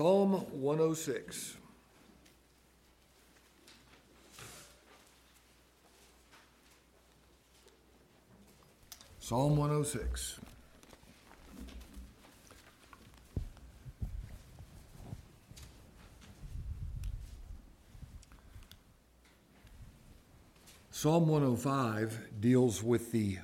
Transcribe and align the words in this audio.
Psalm 0.00 0.32
106. 0.32 1.58
Psalm 9.18 9.56
106. 9.58 10.40
Psalm 20.90 21.28
105 21.28 22.40
deals 22.40 22.82
with 22.82 23.12
the 23.12 23.36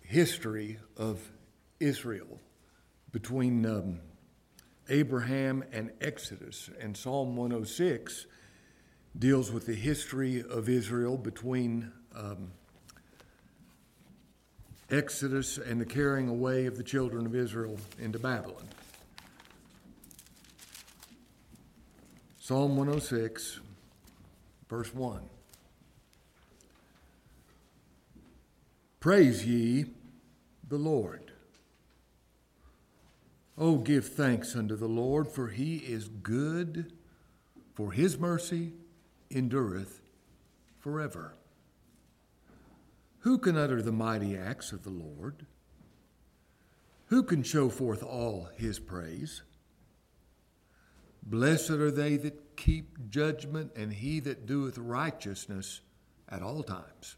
history 0.00 0.80
of 0.96 1.30
Israel 1.78 2.40
between 3.12 3.64
um, 3.64 4.00
Abraham 4.88 5.64
and 5.72 5.90
Exodus, 6.00 6.70
and 6.80 6.96
Psalm 6.96 7.36
106 7.36 8.26
deals 9.18 9.50
with 9.50 9.66
the 9.66 9.74
history 9.74 10.42
of 10.42 10.68
Israel 10.68 11.16
between 11.16 11.92
um, 12.14 12.50
Exodus 14.90 15.58
and 15.58 15.80
the 15.80 15.84
carrying 15.84 16.28
away 16.28 16.66
of 16.66 16.76
the 16.76 16.82
children 16.82 17.26
of 17.26 17.34
Israel 17.34 17.78
into 17.98 18.18
Babylon. 18.18 18.68
Psalm 22.40 22.76
106, 22.76 23.60
verse 24.70 24.94
1. 24.94 25.20
Praise 29.00 29.46
ye 29.46 29.84
the 30.68 30.78
Lord. 30.78 31.32
Oh, 33.60 33.78
give 33.78 34.06
thanks 34.06 34.54
unto 34.54 34.76
the 34.76 34.86
Lord, 34.86 35.26
for 35.26 35.48
he 35.48 35.78
is 35.78 36.08
good, 36.08 36.92
for 37.74 37.90
his 37.90 38.16
mercy 38.16 38.74
endureth 39.32 40.00
forever. 40.78 41.34
Who 43.20 43.36
can 43.38 43.56
utter 43.56 43.82
the 43.82 43.90
mighty 43.90 44.36
acts 44.36 44.70
of 44.70 44.84
the 44.84 44.90
Lord? 44.90 45.44
Who 47.06 47.24
can 47.24 47.42
show 47.42 47.68
forth 47.68 48.04
all 48.04 48.48
his 48.56 48.78
praise? 48.78 49.42
Blessed 51.24 51.70
are 51.70 51.90
they 51.90 52.16
that 52.16 52.56
keep 52.56 53.10
judgment, 53.10 53.72
and 53.74 53.92
he 53.92 54.20
that 54.20 54.46
doeth 54.46 54.78
righteousness 54.78 55.80
at 56.28 56.42
all 56.42 56.62
times. 56.62 57.16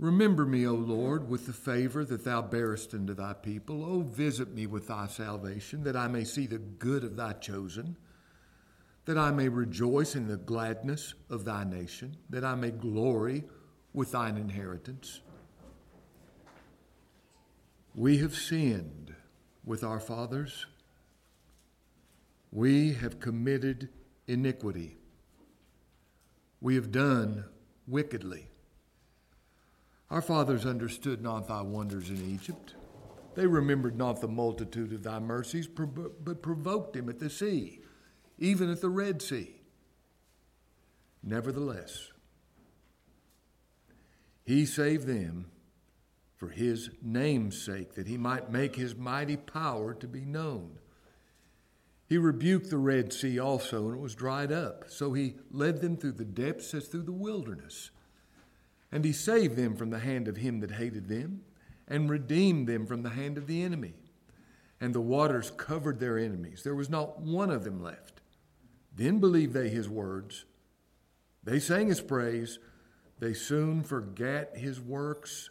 Remember 0.00 0.46
me, 0.46 0.66
O 0.66 0.72
Lord, 0.72 1.28
with 1.28 1.44
the 1.44 1.52
favor 1.52 2.06
that 2.06 2.24
thou 2.24 2.40
bearest 2.40 2.94
unto 2.94 3.12
thy 3.12 3.34
people. 3.34 3.84
O 3.84 4.00
visit 4.00 4.54
me 4.54 4.66
with 4.66 4.88
thy 4.88 5.06
salvation, 5.06 5.84
that 5.84 5.94
I 5.94 6.08
may 6.08 6.24
see 6.24 6.46
the 6.46 6.56
good 6.56 7.04
of 7.04 7.16
thy 7.16 7.34
chosen, 7.34 7.98
that 9.04 9.18
I 9.18 9.30
may 9.30 9.50
rejoice 9.50 10.16
in 10.16 10.26
the 10.26 10.38
gladness 10.38 11.12
of 11.28 11.44
thy 11.44 11.64
nation, 11.64 12.16
that 12.30 12.44
I 12.44 12.54
may 12.54 12.70
glory 12.70 13.44
with 13.92 14.12
thine 14.12 14.38
inheritance. 14.38 15.20
We 17.94 18.16
have 18.18 18.34
sinned 18.34 19.14
with 19.66 19.84
our 19.84 20.00
fathers. 20.00 20.64
We 22.50 22.94
have 22.94 23.20
committed 23.20 23.90
iniquity. 24.26 24.96
We 26.62 26.76
have 26.76 26.90
done 26.90 27.44
wickedly. 27.86 28.49
Our 30.10 30.22
fathers 30.22 30.66
understood 30.66 31.22
not 31.22 31.46
thy 31.46 31.62
wonders 31.62 32.10
in 32.10 32.20
Egypt. 32.34 32.74
They 33.36 33.46
remembered 33.46 33.96
not 33.96 34.20
the 34.20 34.28
multitude 34.28 34.92
of 34.92 35.04
thy 35.04 35.20
mercies, 35.20 35.68
but 35.68 36.42
provoked 36.42 36.96
him 36.96 37.08
at 37.08 37.20
the 37.20 37.30
sea, 37.30 37.80
even 38.38 38.70
at 38.70 38.80
the 38.80 38.88
Red 38.90 39.22
Sea. 39.22 39.60
Nevertheless, 41.22 42.10
he 44.44 44.66
saved 44.66 45.06
them 45.06 45.46
for 46.36 46.48
his 46.48 46.90
name's 47.02 47.62
sake, 47.62 47.94
that 47.94 48.08
he 48.08 48.16
might 48.16 48.50
make 48.50 48.74
his 48.74 48.96
mighty 48.96 49.36
power 49.36 49.94
to 49.94 50.08
be 50.08 50.24
known. 50.24 50.78
He 52.08 52.18
rebuked 52.18 52.70
the 52.70 52.78
Red 52.78 53.12
Sea 53.12 53.38
also, 53.38 53.86
and 53.86 53.94
it 53.94 54.00
was 54.00 54.14
dried 54.14 54.50
up. 54.50 54.86
So 54.88 55.12
he 55.12 55.34
led 55.52 55.82
them 55.82 55.96
through 55.96 56.12
the 56.12 56.24
depths 56.24 56.74
as 56.74 56.88
through 56.88 57.02
the 57.02 57.12
wilderness. 57.12 57.90
And 58.92 59.04
he 59.04 59.12
saved 59.12 59.56
them 59.56 59.76
from 59.76 59.90
the 59.90 60.00
hand 60.00 60.28
of 60.28 60.38
him 60.38 60.60
that 60.60 60.72
hated 60.72 61.08
them, 61.08 61.42
and 61.86 62.10
redeemed 62.10 62.68
them 62.68 62.86
from 62.86 63.02
the 63.02 63.10
hand 63.10 63.38
of 63.38 63.46
the 63.46 63.62
enemy. 63.62 63.94
And 64.80 64.94
the 64.94 65.00
waters 65.00 65.50
covered 65.50 66.00
their 66.00 66.18
enemies. 66.18 66.62
There 66.62 66.74
was 66.74 66.88
not 66.88 67.20
one 67.20 67.50
of 67.50 67.64
them 67.64 67.82
left. 67.82 68.20
Then 68.94 69.18
believed 69.18 69.52
they 69.52 69.68
his 69.68 69.88
words. 69.88 70.44
They 71.44 71.58
sang 71.58 71.88
his 71.88 72.00
praise 72.00 72.58
they 73.20 73.34
soon 73.34 73.82
forgat 73.82 74.56
his 74.56 74.80
works. 74.80 75.50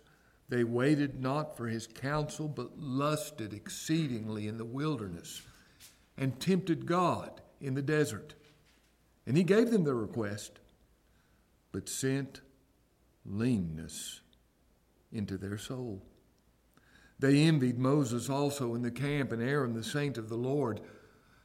They 0.50 0.64
waited 0.64 1.22
not 1.22 1.56
for 1.56 1.68
his 1.68 1.86
counsel, 1.86 2.48
but 2.48 2.80
lusted 2.80 3.54
exceedingly 3.54 4.48
in 4.48 4.58
the 4.58 4.66
wilderness, 4.66 5.44
and 6.18 6.40
tempted 6.40 6.88
God 6.88 7.42
in 7.62 7.76
the 7.76 7.84
desert. 7.84 8.34
And 9.28 9.38
he 9.38 9.44
gave 9.44 9.70
them 9.70 9.84
their 9.84 9.96
request, 9.96 10.60
but 11.72 11.88
sent 11.88 12.42
leanness 13.30 14.22
into 15.12 15.38
their 15.38 15.58
soul. 15.58 16.02
They 17.20 17.44
envied 17.44 17.78
Moses 17.78 18.30
also 18.30 18.76
in 18.76 18.82
the 18.82 18.92
camp, 18.92 19.32
and 19.32 19.42
Aaron 19.42 19.74
the 19.74 19.84
saint 19.84 20.18
of 20.18 20.30
the 20.30 20.38
Lord. 20.38 20.82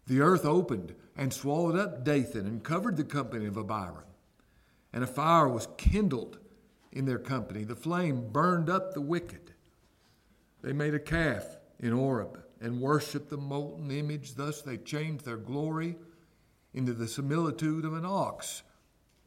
The 0.07 0.21
earth 0.21 0.45
opened 0.45 0.95
and 1.17 1.33
swallowed 1.33 1.77
up 1.77 2.05
Dathan 2.05 2.47
and 2.47 2.63
covered 2.63 2.97
the 2.97 3.05
company 3.05 3.47
of 3.47 3.57
Abiram 3.57 4.05
and 4.95 5.03
a 5.03 5.09
fire 5.09 5.49
was 5.49 5.67
kindled 5.77 6.39
in 6.93 7.05
their 7.05 7.19
company. 7.19 7.65
The 7.65 7.75
flame 7.75 8.29
burned 8.31 8.71
up 8.71 8.95
the 8.95 9.01
wicked. 9.01 9.53
They 10.63 10.73
made 10.73 10.95
a 10.95 11.01
calf 11.01 11.45
in 11.81 11.91
Horeb 11.91 12.41
and 12.61 12.81
worshiped 12.81 13.29
the 13.29 13.37
molten 13.37 13.91
image. 13.91 14.37
Thus 14.37 14.63
they 14.63 14.77
changed 14.77 15.25
their 15.25 15.37
glory 15.37 15.97
into 16.73 16.93
the 16.93 17.09
similitude 17.09 17.85
of 17.85 17.95
an 17.95 18.07
ox 18.07 18.63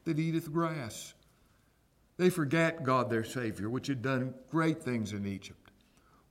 that 0.05 0.19
eateth 0.19 0.53
grass. 0.53 1.13
They 2.17 2.29
forgat 2.29 2.83
God 2.83 3.09
their 3.09 3.23
Savior, 3.23 3.69
which 3.69 3.87
had 3.87 4.01
done 4.01 4.33
great 4.49 4.81
things 4.81 5.13
in 5.13 5.25
Egypt, 5.25 5.71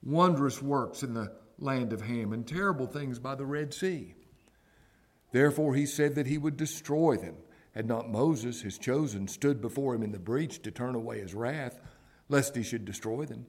wondrous 0.02 0.60
works 0.60 1.02
in 1.02 1.14
the 1.14 1.32
land 1.58 1.92
of 1.92 2.02
Ham, 2.02 2.32
and 2.32 2.46
terrible 2.46 2.86
things 2.86 3.18
by 3.18 3.34
the 3.34 3.46
Red 3.46 3.72
Sea. 3.72 4.14
Therefore 5.32 5.74
he 5.74 5.86
said 5.86 6.14
that 6.16 6.26
he 6.26 6.38
would 6.38 6.56
destroy 6.56 7.16
them 7.16 7.36
had 7.76 7.86
not 7.86 8.10
Moses, 8.10 8.62
his 8.62 8.78
chosen, 8.78 9.28
stood 9.28 9.60
before 9.60 9.94
him 9.94 10.02
in 10.02 10.10
the 10.10 10.18
breach 10.18 10.62
to 10.62 10.70
turn 10.70 10.94
away 10.94 11.20
his 11.20 11.34
wrath, 11.34 11.78
lest 12.30 12.56
he 12.56 12.62
should 12.62 12.86
destroy 12.86 13.26
them. 13.26 13.44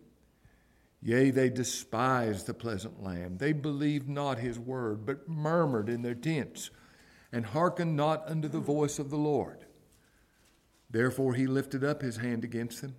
Yea, 1.02 1.32
they 1.32 1.50
despised 1.50 2.46
the 2.46 2.54
pleasant 2.54 3.02
land. 3.02 3.40
They 3.40 3.54
believed 3.54 4.10
not 4.10 4.38
his 4.38 4.60
word, 4.60 5.06
but 5.06 5.30
murmured 5.30 5.88
in 5.88 6.02
their 6.02 6.14
tents, 6.14 6.72
and 7.32 7.46
hearkened 7.46 7.96
not 7.96 8.28
unto 8.28 8.50
the 8.50 8.60
voice 8.60 9.00
of 9.00 9.10
the 9.10 9.18
Lord. 9.18 9.66
Therefore 10.90 11.34
he 11.34 11.48
lifted 11.48 11.84
up 11.84 12.02
his 12.02 12.18
hand 12.18 12.44
against 12.44 12.82
them, 12.82 12.96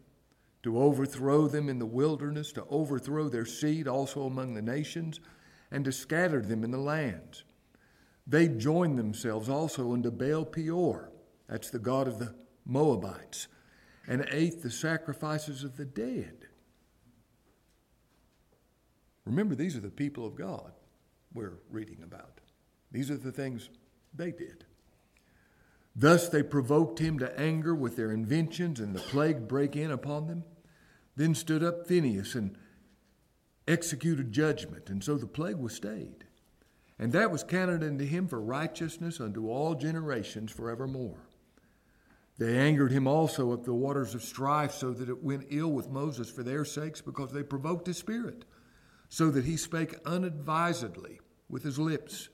to 0.63 0.79
overthrow 0.79 1.47
them 1.47 1.69
in 1.69 1.79
the 1.79 1.87
wilderness, 1.87 2.53
to 2.53 2.65
overthrow 2.69 3.29
their 3.29 3.47
seed 3.47 3.87
also 3.89 4.25
among 4.25 4.55
the 4.55 4.63
nations, 4.63 5.21
and 5.71 5.85
to 5.85 5.93
scatter 5.93 6.43
them 6.43 6.65
in 6.65 6.71
the 6.71 6.79
lands. 6.79 7.45
They 8.27 8.49
joined 8.49 8.99
themselves 8.99 9.49
also 9.49 9.93
unto 9.93 10.11
Baal 10.11 10.45
Peor 10.45 11.13
that's 11.49 11.71
the 11.71 11.79
God 11.79 12.07
of 12.07 12.19
the 12.19 12.35
Moabites, 12.65 13.49
and 14.07 14.27
ate 14.31 14.63
the 14.63 14.71
sacrifices 14.71 15.65
of 15.65 15.77
the 15.77 15.85
dead. 15.85 16.47
Remember, 19.25 19.55
these 19.55 19.77
are 19.77 19.81
the 19.81 19.91
people 19.91 20.27
of 20.27 20.37
God 20.37 20.73
we're 21.35 21.59
reading 21.71 22.03
about. 22.03 22.41
These 22.93 23.11
are 23.11 23.17
the 23.17 23.33
things 23.33 23.71
they 24.15 24.31
did. 24.31 24.65
Thus 26.01 26.29
they 26.29 26.45
provoked 26.45 27.01
him 27.01 27.19
to 27.19 27.41
anger 27.41 27.75
with 27.75 27.97
their 27.97 28.13
inventions, 28.13 28.79
and 28.79 28.95
the 28.95 29.01
plague 29.01 29.49
brake 29.49 29.75
in 29.75 29.91
upon 29.91 30.29
them. 30.29 30.45
Then 31.17 31.35
stood 31.35 31.65
up 31.65 31.89
Phinehas 31.89 32.37
and 32.37 32.57
executed 33.67 34.31
judgment, 34.31 34.89
and 34.91 35.03
so 35.03 35.17
the 35.17 35.27
plague 35.27 35.57
was 35.57 35.75
stayed. 35.75 36.25
And 37.01 37.11
that 37.13 37.33
was 37.33 37.43
counted 37.43 37.83
unto 37.83 38.05
him 38.05 38.29
for 38.29 38.41
righteousness 38.41 39.21
unto 39.21 39.51
all 39.51 39.75
generations 39.75 40.53
forevermore. 40.53 41.19
They 42.39 42.57
angered 42.57 42.93
him 42.93 43.09
also 43.09 43.53
at 43.53 43.65
the 43.65 43.75
waters 43.75 44.15
of 44.15 44.23
strife, 44.23 44.75
so 44.75 44.93
that 44.93 45.09
it 45.09 45.25
went 45.25 45.49
ill 45.51 45.73
with 45.73 45.91
Moses 45.91 46.31
for 46.31 46.45
their 46.45 46.65
sakes, 46.65 47.01
because 47.01 47.33
they 47.33 47.43
provoked 47.43 47.89
his 47.89 47.99
spirit, 47.99 48.45
so 49.09 49.33
that 49.33 49.47
he 49.47 49.57
spake 49.57 49.97
unadvisedly 50.07 51.19
with 51.49 51.65
his 51.65 51.81
lips. 51.81 52.29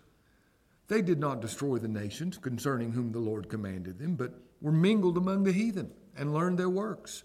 They 0.89 1.03
did 1.03 1.19
not 1.19 1.41
destroy 1.41 1.79
the 1.79 1.89
nations 1.89 2.37
concerning 2.37 2.93
whom 2.93 3.13
the 3.13 3.19
Lord 3.19 3.49
commanded 3.49 3.99
them, 3.99 4.17
but 4.17 4.35
were 4.61 4.73
mingled 4.73 5.17
among 5.17 5.45
the 5.45 5.53
heathen 5.53 5.93
and 6.17 6.35
learned 6.35 6.59
their 6.59 6.71
works. 6.71 7.25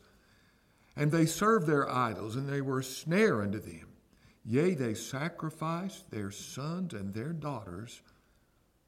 And 0.96 1.12
they 1.12 1.26
served 1.26 1.68
their 1.68 1.90
idols, 1.90 2.36
and 2.36 2.48
they 2.48 2.62
were 2.62 2.80
a 2.80 2.84
snare 2.84 3.42
unto 3.42 3.60
them. 3.60 3.88
Yea, 4.46 4.74
they 4.74 4.94
sacrificed 4.94 6.10
their 6.10 6.32
sons 6.32 6.94
and 6.94 7.14
their 7.14 7.34
daughters 7.34 8.02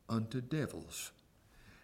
unto 0.10 0.42
devils, 0.42 1.12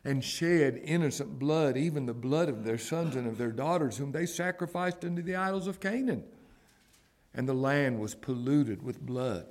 and 0.03 0.23
shed 0.23 0.79
innocent 0.83 1.37
blood, 1.37 1.77
even 1.77 2.05
the 2.05 2.13
blood 2.13 2.49
of 2.49 2.63
their 2.63 2.77
sons 2.77 3.15
and 3.15 3.27
of 3.27 3.37
their 3.37 3.51
daughters, 3.51 3.97
whom 3.97 4.11
they 4.11 4.25
sacrificed 4.25 5.03
unto 5.05 5.21
the 5.21 5.35
idols 5.35 5.67
of 5.67 5.79
Canaan. 5.79 6.23
And 7.33 7.47
the 7.47 7.53
land 7.53 7.99
was 7.99 8.15
polluted 8.15 8.81
with 8.81 8.99
blood. 8.99 9.47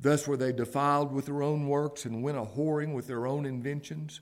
Thus 0.00 0.28
were 0.28 0.36
they 0.36 0.52
defiled 0.52 1.12
with 1.12 1.26
their 1.26 1.42
own 1.42 1.66
works, 1.66 2.04
and 2.04 2.22
went 2.22 2.38
a 2.38 2.42
whoring 2.42 2.94
with 2.94 3.06
their 3.06 3.26
own 3.26 3.44
inventions. 3.44 4.20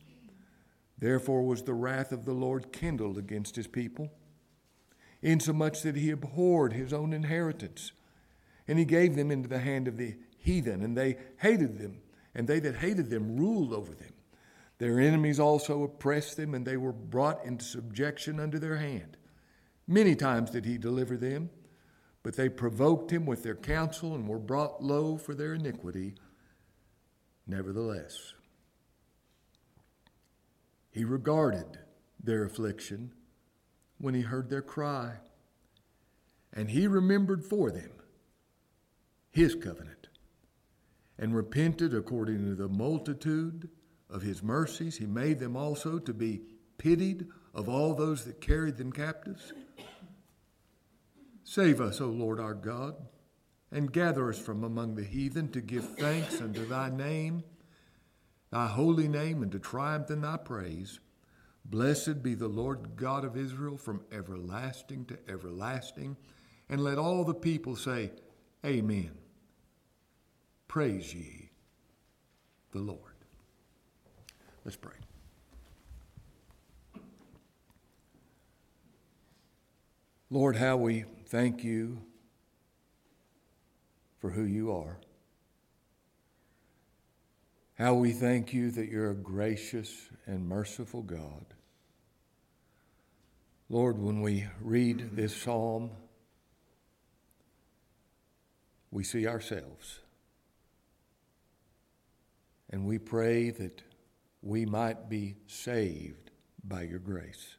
Therefore 0.98 1.42
was 1.42 1.62
the 1.62 1.74
wrath 1.74 2.12
of 2.12 2.24
the 2.24 2.32
Lord 2.32 2.72
kindled 2.72 3.18
against 3.18 3.56
his 3.56 3.66
people, 3.66 4.10
insomuch 5.20 5.82
that 5.82 5.96
he 5.96 6.10
abhorred 6.10 6.72
his 6.72 6.92
own 6.92 7.12
inheritance 7.12 7.92
and 8.68 8.78
he 8.78 8.84
gave 8.84 9.16
them 9.16 9.30
into 9.30 9.48
the 9.48 9.58
hand 9.58 9.88
of 9.88 9.96
the 9.96 10.16
heathen, 10.38 10.82
and 10.82 10.96
they 10.96 11.16
hated 11.38 11.78
them, 11.78 12.00
and 12.34 12.48
they 12.48 12.58
that 12.60 12.76
hated 12.76 13.10
them 13.10 13.36
ruled 13.36 13.72
over 13.72 13.94
them. 13.94 14.12
Their 14.78 15.00
enemies 15.00 15.40
also 15.40 15.82
oppressed 15.82 16.36
them, 16.36 16.54
and 16.54 16.66
they 16.66 16.76
were 16.76 16.92
brought 16.92 17.44
into 17.44 17.64
subjection 17.64 18.40
under 18.40 18.58
their 18.58 18.76
hand. 18.76 19.16
Many 19.86 20.14
times 20.14 20.50
did 20.50 20.64
he 20.64 20.78
deliver 20.78 21.16
them, 21.16 21.50
but 22.26 22.34
they 22.34 22.48
provoked 22.48 23.12
him 23.12 23.24
with 23.24 23.44
their 23.44 23.54
counsel 23.54 24.16
and 24.16 24.26
were 24.26 24.40
brought 24.40 24.82
low 24.82 25.16
for 25.16 25.32
their 25.32 25.54
iniquity. 25.54 26.12
Nevertheless, 27.46 28.32
he 30.90 31.04
regarded 31.04 31.78
their 32.20 32.42
affliction 32.42 33.12
when 33.98 34.12
he 34.12 34.22
heard 34.22 34.50
their 34.50 34.60
cry, 34.60 35.12
and 36.52 36.68
he 36.68 36.88
remembered 36.88 37.44
for 37.44 37.70
them 37.70 37.92
his 39.30 39.54
covenant 39.54 40.08
and 41.20 41.32
repented 41.32 41.94
according 41.94 42.38
to 42.38 42.56
the 42.56 42.68
multitude 42.68 43.68
of 44.10 44.22
his 44.22 44.42
mercies. 44.42 44.96
He 44.96 45.06
made 45.06 45.38
them 45.38 45.54
also 45.54 46.00
to 46.00 46.12
be 46.12 46.40
pitied 46.76 47.28
of 47.54 47.68
all 47.68 47.94
those 47.94 48.24
that 48.24 48.40
carried 48.40 48.78
them 48.78 48.90
captives. 48.90 49.52
Save 51.48 51.80
us, 51.80 52.00
O 52.00 52.08
Lord 52.08 52.40
our 52.40 52.54
God, 52.54 52.96
and 53.70 53.92
gather 53.92 54.28
us 54.28 54.38
from 54.38 54.64
among 54.64 54.96
the 54.96 55.04
heathen 55.04 55.48
to 55.52 55.60
give 55.60 55.96
thanks 55.96 56.40
unto 56.40 56.66
thy 56.66 56.90
name, 56.90 57.44
thy 58.50 58.66
holy 58.66 59.06
name, 59.06 59.44
and 59.44 59.52
to 59.52 59.60
triumph 59.60 60.10
in 60.10 60.22
thy 60.22 60.38
praise. 60.38 60.98
Blessed 61.64 62.20
be 62.20 62.34
the 62.34 62.48
Lord 62.48 62.96
God 62.96 63.24
of 63.24 63.36
Israel 63.36 63.76
from 63.76 64.04
everlasting 64.10 65.04
to 65.04 65.18
everlasting. 65.28 66.16
And 66.68 66.82
let 66.82 66.98
all 66.98 67.22
the 67.22 67.32
people 67.32 67.76
say, 67.76 68.10
Amen. 68.64 69.12
Praise 70.66 71.14
ye 71.14 71.50
the 72.72 72.80
Lord. 72.80 72.98
Let's 74.64 74.76
pray. 74.76 74.96
Lord, 80.28 80.56
how 80.56 80.76
we 80.76 81.04
thank 81.26 81.64
you 81.64 82.02
for 84.18 84.30
who 84.30 84.44
you 84.44 84.72
are. 84.72 84.98
How 87.78 87.94
we 87.94 88.12
thank 88.12 88.54
you 88.54 88.70
that 88.70 88.88
you're 88.88 89.10
a 89.10 89.14
gracious 89.14 90.08
and 90.26 90.48
merciful 90.48 91.02
God. 91.02 91.44
Lord, 93.68 93.98
when 93.98 94.22
we 94.22 94.46
read 94.60 95.16
this 95.16 95.36
psalm, 95.36 95.90
we 98.90 99.04
see 99.04 99.26
ourselves. 99.26 100.00
And 102.70 102.86
we 102.86 102.98
pray 102.98 103.50
that 103.50 103.82
we 104.42 104.64
might 104.64 105.10
be 105.10 105.36
saved 105.46 106.30
by 106.64 106.82
your 106.82 106.98
grace. 106.98 107.56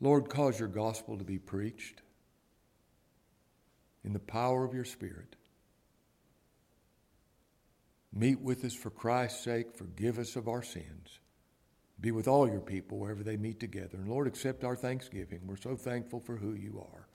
Lord, 0.00 0.28
cause 0.28 0.58
your 0.58 0.68
gospel 0.68 1.18
to 1.18 1.24
be 1.24 1.38
preached 1.38 2.02
in 4.04 4.12
the 4.12 4.18
power 4.18 4.64
of 4.64 4.74
your 4.74 4.84
Spirit. 4.84 5.36
Meet 8.12 8.40
with 8.40 8.64
us 8.64 8.74
for 8.74 8.90
Christ's 8.90 9.44
sake. 9.44 9.76
Forgive 9.76 10.18
us 10.18 10.36
of 10.36 10.48
our 10.48 10.62
sins. 10.62 11.18
Be 12.00 12.12
with 12.12 12.28
all 12.28 12.48
your 12.48 12.60
people 12.60 12.98
wherever 12.98 13.22
they 13.22 13.36
meet 13.36 13.58
together. 13.58 13.98
And 13.98 14.08
Lord, 14.08 14.26
accept 14.26 14.64
our 14.64 14.76
thanksgiving. 14.76 15.40
We're 15.46 15.56
so 15.56 15.76
thankful 15.76 16.20
for 16.20 16.36
who 16.36 16.54
you 16.54 16.84
are. 16.92 17.08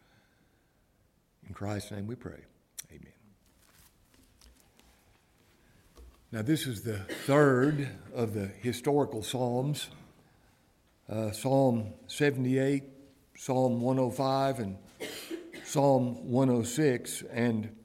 In 1.48 1.54
Christ's 1.54 1.92
name 1.92 2.06
we 2.06 2.16
pray. 2.16 2.44
Amen. 2.92 3.14
Now, 6.32 6.42
this 6.42 6.68
is 6.68 6.82
the 6.82 6.98
third 7.26 7.88
of 8.14 8.34
the 8.34 8.48
historical 8.48 9.24
Psalms 9.24 9.88
uh, 11.10 11.32
Psalm 11.32 11.94
78, 12.08 12.84
Psalm 13.36 13.82
105, 13.82 14.60
and 14.60 14.78
Psalm 15.64 16.30
106. 16.30 17.24
And 17.32 17.76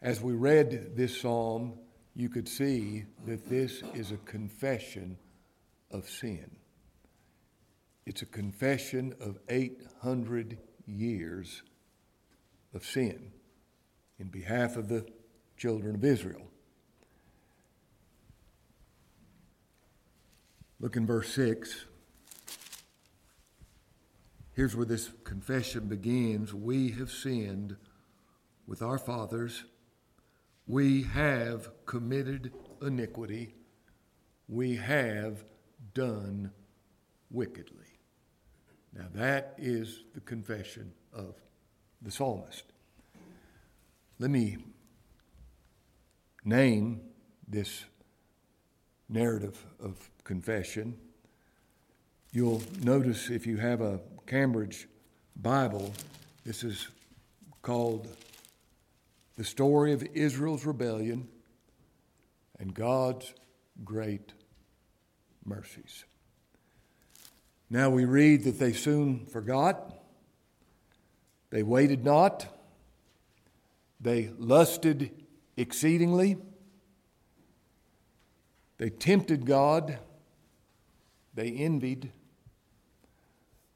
as 0.00 0.20
we 0.20 0.32
read 0.32 0.96
this 0.96 1.20
psalm, 1.20 1.74
you 2.14 2.28
could 2.28 2.48
see 2.48 3.04
that 3.26 3.48
this 3.48 3.82
is 3.94 4.12
a 4.12 4.16
confession 4.18 5.18
of 5.90 6.08
sin. 6.08 6.50
It's 8.06 8.22
a 8.22 8.26
confession 8.26 9.14
of 9.20 9.38
800 9.48 10.58
years 10.86 11.62
of 12.74 12.84
sin 12.84 13.32
in 14.18 14.28
behalf 14.28 14.76
of 14.76 14.88
the 14.88 15.06
children 15.56 15.94
of 15.94 16.04
Israel. 16.04 16.42
Look 20.80 20.96
in 20.96 21.06
verse 21.06 21.32
6. 21.34 21.86
Here's 24.54 24.76
where 24.76 24.84
this 24.86 25.10
confession 25.24 25.86
begins. 25.86 26.52
We 26.52 26.90
have 26.90 27.10
sinned 27.10 27.76
with 28.66 28.82
our 28.82 28.98
fathers. 28.98 29.64
We 30.66 31.04
have 31.04 31.70
committed 31.86 32.52
iniquity. 32.82 33.54
We 34.48 34.76
have 34.76 35.44
done 35.94 36.52
wickedly. 37.30 37.98
Now, 38.94 39.06
that 39.14 39.54
is 39.56 40.04
the 40.12 40.20
confession 40.20 40.92
of 41.14 41.34
the 42.02 42.10
psalmist. 42.10 42.64
Let 44.18 44.30
me 44.30 44.58
name 46.44 47.00
this 47.48 47.84
narrative 49.08 49.64
of 49.80 50.10
confession. 50.24 50.98
You'll 52.32 52.62
notice 52.82 53.30
if 53.30 53.46
you 53.46 53.56
have 53.56 53.80
a 53.80 54.00
Cambridge 54.26 54.88
Bible, 55.36 55.92
this 56.44 56.64
is 56.64 56.88
called 57.62 58.08
The 59.36 59.44
Story 59.44 59.92
of 59.92 60.02
Israel's 60.14 60.64
Rebellion 60.64 61.28
and 62.58 62.74
God's 62.74 63.34
Great 63.84 64.32
Mercies. 65.44 66.04
Now 67.70 67.90
we 67.90 68.04
read 68.04 68.44
that 68.44 68.58
they 68.58 68.72
soon 68.72 69.26
forgot, 69.26 69.98
they 71.50 71.62
waited 71.62 72.04
not, 72.04 72.46
they 74.00 74.30
lusted 74.38 75.10
exceedingly. 75.56 76.36
They 78.78 78.90
tempted 78.90 79.46
God, 79.46 79.98
they 81.34 81.50
envied, 81.50 82.10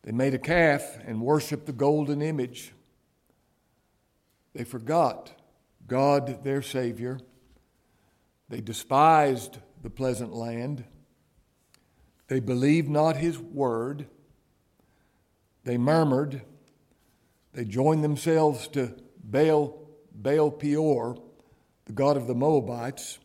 they 0.07 0.13
made 0.13 0.35
a 0.35 0.39
calf 0.39 0.99
and 1.05 1.21
worshiped 1.21 1.67
the 1.67 1.73
golden 1.73 2.23
image. 2.23 2.73
They 4.55 4.63
forgot 4.63 5.33
God, 5.89 6.45
their 6.45 6.63
Savior. 6.63 7.19
They 8.49 8.61
despised 8.61 9.59
the 9.83 9.91
pleasant 9.91 10.33
land. 10.33 10.85
They 12.29 12.39
believed 12.39 12.89
not 12.89 13.17
his 13.17 13.37
word. 13.37 14.07
They 15.65 15.77
murmured. 15.77 16.43
They 17.53 17.65
joined 17.65 18.05
themselves 18.05 18.69
to 18.69 18.95
Baal, 19.25 19.89
Baal 20.15 20.53
Peor, 20.53 21.17
the 21.87 21.93
god 21.93 22.17
of 22.17 22.29
the 22.29 22.35
Moabites. 22.35 23.19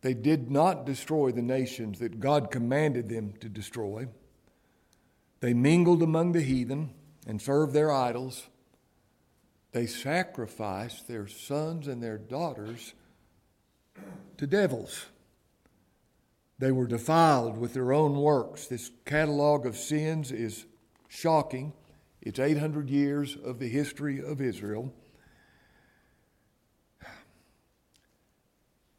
They 0.00 0.14
did 0.14 0.50
not 0.50 0.86
destroy 0.86 1.30
the 1.30 1.42
nations 1.42 2.00
that 2.00 2.18
God 2.18 2.50
commanded 2.50 3.08
them 3.08 3.32
to 3.40 3.48
destroy. 3.48 4.08
They 5.46 5.54
mingled 5.54 6.02
among 6.02 6.32
the 6.32 6.42
heathen 6.42 6.92
and 7.24 7.40
served 7.40 7.72
their 7.72 7.92
idols. 7.92 8.48
They 9.70 9.86
sacrificed 9.86 11.06
their 11.06 11.28
sons 11.28 11.86
and 11.86 12.02
their 12.02 12.18
daughters 12.18 12.94
to 14.38 14.46
devils. 14.48 15.06
They 16.58 16.72
were 16.72 16.88
defiled 16.88 17.58
with 17.58 17.74
their 17.74 17.92
own 17.92 18.16
works. 18.16 18.66
This 18.66 18.90
catalog 19.04 19.66
of 19.66 19.76
sins 19.76 20.32
is 20.32 20.66
shocking. 21.06 21.74
It's 22.20 22.40
800 22.40 22.90
years 22.90 23.36
of 23.36 23.60
the 23.60 23.68
history 23.68 24.20
of 24.20 24.40
Israel. 24.40 24.92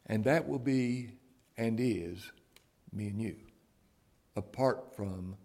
And 0.06 0.24
that 0.24 0.48
will 0.48 0.58
be 0.58 1.10
and 1.58 1.78
is 1.78 2.32
me 2.90 3.08
and 3.08 3.20
you, 3.20 3.36
apart 4.34 4.96
from 4.96 5.36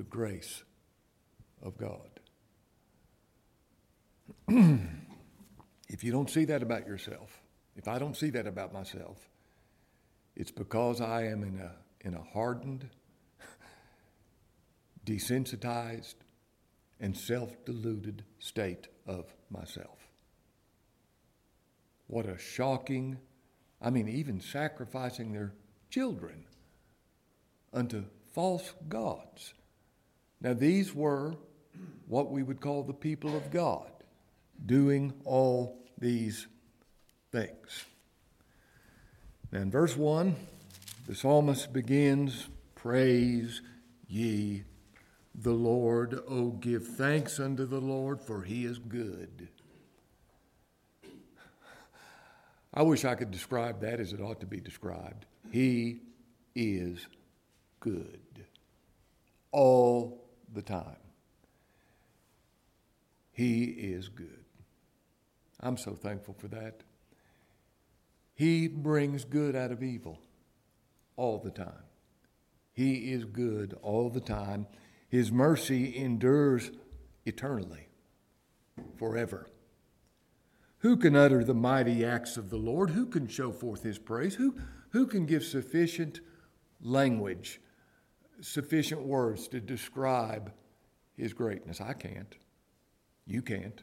the 0.00 0.06
grace 0.06 0.62
of 1.62 1.76
God. 1.76 2.08
if 5.90 6.02
you 6.02 6.10
don't 6.10 6.30
see 6.30 6.46
that 6.46 6.62
about 6.62 6.86
yourself, 6.86 7.42
if 7.76 7.86
I 7.86 7.98
don't 7.98 8.16
see 8.16 8.30
that 8.30 8.46
about 8.46 8.72
myself, 8.72 9.18
it's 10.34 10.50
because 10.50 11.02
I 11.02 11.24
am 11.24 11.42
in 11.42 11.60
a, 11.60 11.72
in 12.00 12.14
a 12.14 12.22
hardened, 12.32 12.88
desensitized, 15.04 16.14
and 16.98 17.14
self 17.14 17.62
deluded 17.66 18.24
state 18.38 18.88
of 19.06 19.26
myself. 19.50 19.98
What 22.06 22.24
a 22.24 22.38
shocking, 22.38 23.18
I 23.82 23.90
mean, 23.90 24.08
even 24.08 24.40
sacrificing 24.40 25.34
their 25.34 25.52
children 25.90 26.46
unto 27.74 28.04
false 28.32 28.72
gods. 28.88 29.52
Now, 30.40 30.54
these 30.54 30.94
were 30.94 31.34
what 32.06 32.30
we 32.30 32.42
would 32.42 32.60
call 32.60 32.82
the 32.82 32.94
people 32.94 33.36
of 33.36 33.50
God, 33.50 33.90
doing 34.64 35.12
all 35.24 35.78
these 35.98 36.46
things. 37.30 37.84
Now, 39.52 39.60
in 39.60 39.70
verse 39.70 39.96
1, 39.96 40.34
the 41.06 41.14
psalmist 41.14 41.72
begins 41.72 42.48
Praise 42.74 43.60
ye 44.08 44.64
the 45.34 45.52
Lord. 45.52 46.18
Oh, 46.28 46.50
give 46.50 46.86
thanks 46.86 47.38
unto 47.38 47.66
the 47.66 47.80
Lord, 47.80 48.20
for 48.22 48.42
he 48.42 48.64
is 48.64 48.78
good. 48.78 49.48
I 52.72 52.82
wish 52.82 53.04
I 53.04 53.16
could 53.16 53.30
describe 53.30 53.80
that 53.82 54.00
as 54.00 54.12
it 54.12 54.20
ought 54.20 54.40
to 54.40 54.46
be 54.46 54.60
described. 54.60 55.26
He 55.50 56.00
is 56.54 57.06
good 57.80 58.20
all 59.52 60.19
the 60.52 60.62
time. 60.62 60.96
He 63.32 63.64
is 63.64 64.08
good. 64.08 64.44
I'm 65.60 65.76
so 65.76 65.92
thankful 65.92 66.34
for 66.38 66.48
that. 66.48 66.82
He 68.34 68.68
brings 68.68 69.24
good 69.24 69.54
out 69.54 69.70
of 69.70 69.82
evil 69.82 70.18
all 71.16 71.38
the 71.38 71.50
time. 71.50 71.84
He 72.72 73.12
is 73.12 73.24
good 73.24 73.76
all 73.82 74.08
the 74.08 74.20
time. 74.20 74.66
His 75.08 75.30
mercy 75.30 75.96
endures 75.96 76.70
eternally, 77.26 77.88
forever. 78.96 79.46
Who 80.78 80.96
can 80.96 81.14
utter 81.14 81.44
the 81.44 81.52
mighty 81.54 82.04
acts 82.04 82.38
of 82.38 82.48
the 82.48 82.56
Lord? 82.56 82.90
Who 82.90 83.06
can 83.06 83.28
show 83.28 83.52
forth 83.52 83.82
his 83.82 83.98
praise? 83.98 84.36
Who, 84.36 84.54
who 84.90 85.06
can 85.06 85.26
give 85.26 85.44
sufficient 85.44 86.20
language, 86.80 87.60
sufficient 88.40 89.02
words 89.02 89.48
to 89.48 89.60
describe 89.60 90.52
his 91.16 91.32
greatness? 91.32 91.80
I 91.80 91.92
can't. 91.92 92.34
You 93.26 93.42
can't. 93.42 93.82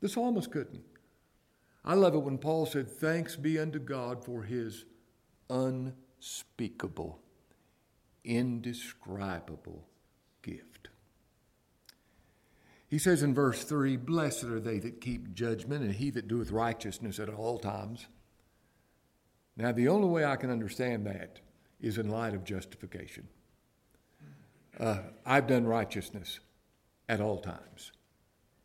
The 0.00 0.08
psalmist 0.08 0.50
couldn't. 0.50 0.84
I 1.84 1.94
love 1.94 2.14
it 2.14 2.22
when 2.22 2.38
Paul 2.38 2.66
said, 2.66 2.90
Thanks 2.90 3.36
be 3.36 3.58
unto 3.58 3.78
God 3.78 4.24
for 4.24 4.42
his 4.42 4.84
unspeakable, 5.50 7.20
indescribable 8.24 9.86
gift. 10.42 10.88
He 12.88 12.98
says 12.98 13.22
in 13.22 13.34
verse 13.34 13.64
3 13.64 13.96
Blessed 13.96 14.44
are 14.44 14.60
they 14.60 14.78
that 14.78 15.00
keep 15.00 15.34
judgment, 15.34 15.84
and 15.84 15.94
he 15.94 16.10
that 16.10 16.28
doeth 16.28 16.50
righteousness 16.50 17.18
at 17.18 17.28
all 17.28 17.58
times. 17.58 18.06
Now, 19.56 19.72
the 19.72 19.88
only 19.88 20.08
way 20.08 20.24
I 20.24 20.36
can 20.36 20.50
understand 20.50 21.06
that 21.06 21.40
is 21.80 21.98
in 21.98 22.08
light 22.08 22.34
of 22.34 22.44
justification. 22.44 23.28
Uh, 24.78 24.98
I've 25.24 25.46
done 25.46 25.66
righteousness 25.66 26.40
at 27.08 27.20
all 27.20 27.38
times. 27.38 27.92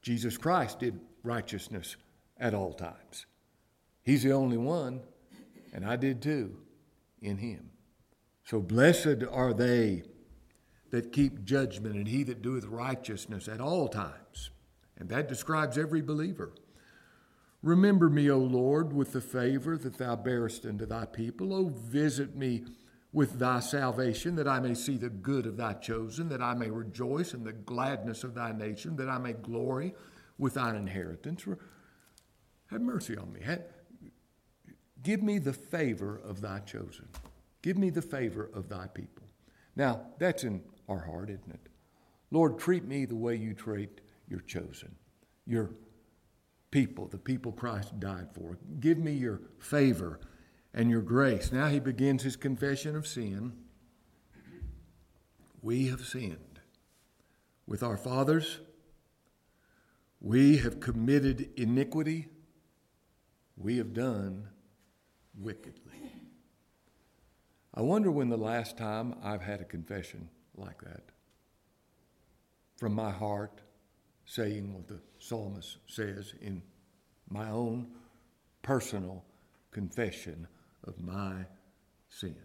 Jesus 0.01 0.37
Christ 0.37 0.79
did 0.79 0.99
righteousness 1.23 1.97
at 2.37 2.53
all 2.53 2.73
times. 2.73 3.25
He's 4.03 4.23
the 4.23 4.31
only 4.31 4.57
one, 4.57 5.01
and 5.73 5.85
I 5.85 5.95
did 5.95 6.21
too 6.21 6.57
in 7.21 7.37
him. 7.37 7.71
So 8.43 8.59
blessed 8.59 9.23
are 9.29 9.53
they 9.53 10.03
that 10.91 11.11
keep 11.11 11.43
judgment, 11.43 11.95
and 11.95 12.07
he 12.07 12.23
that 12.23 12.41
doeth 12.41 12.65
righteousness 12.65 13.47
at 13.47 13.61
all 13.61 13.87
times. 13.87 14.49
And 14.97 15.09
that 15.09 15.29
describes 15.29 15.77
every 15.77 16.01
believer. 16.01 16.53
Remember 17.61 18.09
me, 18.09 18.29
O 18.31 18.39
Lord, 18.39 18.93
with 18.93 19.13
the 19.13 19.21
favor 19.21 19.77
that 19.77 19.97
thou 19.97 20.15
bearest 20.15 20.65
unto 20.65 20.85
thy 20.85 21.05
people. 21.05 21.53
O 21.53 21.65
visit 21.67 22.35
me 22.35 22.63
with 23.11 23.39
thy 23.39 23.59
salvation, 23.59 24.35
that 24.35 24.47
I 24.47 24.59
may 24.59 24.75
see 24.75 24.97
the 24.97 25.09
good 25.09 25.45
of 25.45 25.57
thy 25.57 25.73
chosen, 25.73 26.29
that 26.29 26.41
I 26.41 26.53
may 26.53 26.69
rejoice 26.69 27.33
in 27.33 27.43
the 27.43 27.53
gladness 27.53 28.23
of 28.23 28.35
thy 28.35 28.51
nation, 28.51 28.95
that 28.97 29.09
I 29.09 29.17
may 29.17 29.33
glory 29.33 29.95
with 30.37 30.53
thine 30.55 30.75
inheritance. 30.75 31.45
Have 32.67 32.81
mercy 32.81 33.17
on 33.17 33.33
me. 33.33 33.41
give 35.01 35.23
me 35.23 35.39
the 35.39 35.53
favor 35.53 36.21
of 36.23 36.41
thy 36.41 36.59
chosen. 36.59 37.07
Give 37.61 37.77
me 37.77 37.89
the 37.89 38.01
favor 38.01 38.49
of 38.53 38.69
thy 38.69 38.87
people. 38.87 39.25
Now, 39.75 40.01
that's 40.19 40.43
in 40.43 40.61
our 40.87 40.99
heart, 40.99 41.29
isn't 41.29 41.49
it? 41.51 41.69
Lord, 42.31 42.59
treat 42.59 42.85
me 42.85 43.05
the 43.05 43.15
way 43.15 43.35
you 43.35 43.53
treat 43.53 44.01
your 44.27 44.41
chosen, 44.41 44.95
your 45.47 45.71
people, 46.69 47.07
the 47.07 47.17
people 47.17 47.51
Christ 47.51 47.99
died 47.99 48.27
for. 48.33 48.59
Give 48.79 48.99
me 48.99 49.13
your 49.13 49.41
favor 49.57 50.19
and 50.73 50.89
your 50.89 51.01
grace. 51.01 51.51
Now 51.51 51.67
he 51.67 51.79
begins 51.79 52.23
his 52.23 52.35
confession 52.35 52.95
of 52.95 53.07
sin. 53.07 53.53
We 55.61 55.87
have 55.87 56.05
sinned 56.05 56.59
with 57.67 57.83
our 57.83 57.97
fathers. 57.97 58.59
We 60.21 60.57
have 60.57 60.79
committed 60.79 61.49
iniquity. 61.57 62.27
We 63.57 63.77
have 63.77 63.93
done 63.93 64.47
wickedly. 65.37 65.93
I 67.73 67.81
wonder 67.81 68.11
when 68.11 68.29
the 68.29 68.37
last 68.37 68.77
time 68.77 69.15
I've 69.23 69.41
had 69.41 69.61
a 69.61 69.65
confession 69.65 70.29
like 70.55 70.81
that. 70.81 71.03
From 72.77 72.93
my 72.93 73.11
heart, 73.11 73.61
saying 74.25 74.73
what 74.73 74.87
the 74.87 74.99
psalmist 75.19 75.77
says 75.87 76.33
in 76.41 76.61
my 77.29 77.49
own 77.49 77.87
personal 78.61 79.23
confession 79.71 80.47
of 80.85 80.99
my 81.01 81.45
sin. 82.09 82.35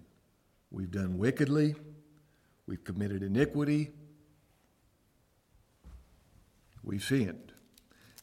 We've 0.71 0.91
done 0.91 1.19
wickedly, 1.19 1.75
we've 2.67 2.85
committed 2.85 3.23
iniquity, 3.23 3.91
we've 6.83 7.03
sinned. 7.03 7.53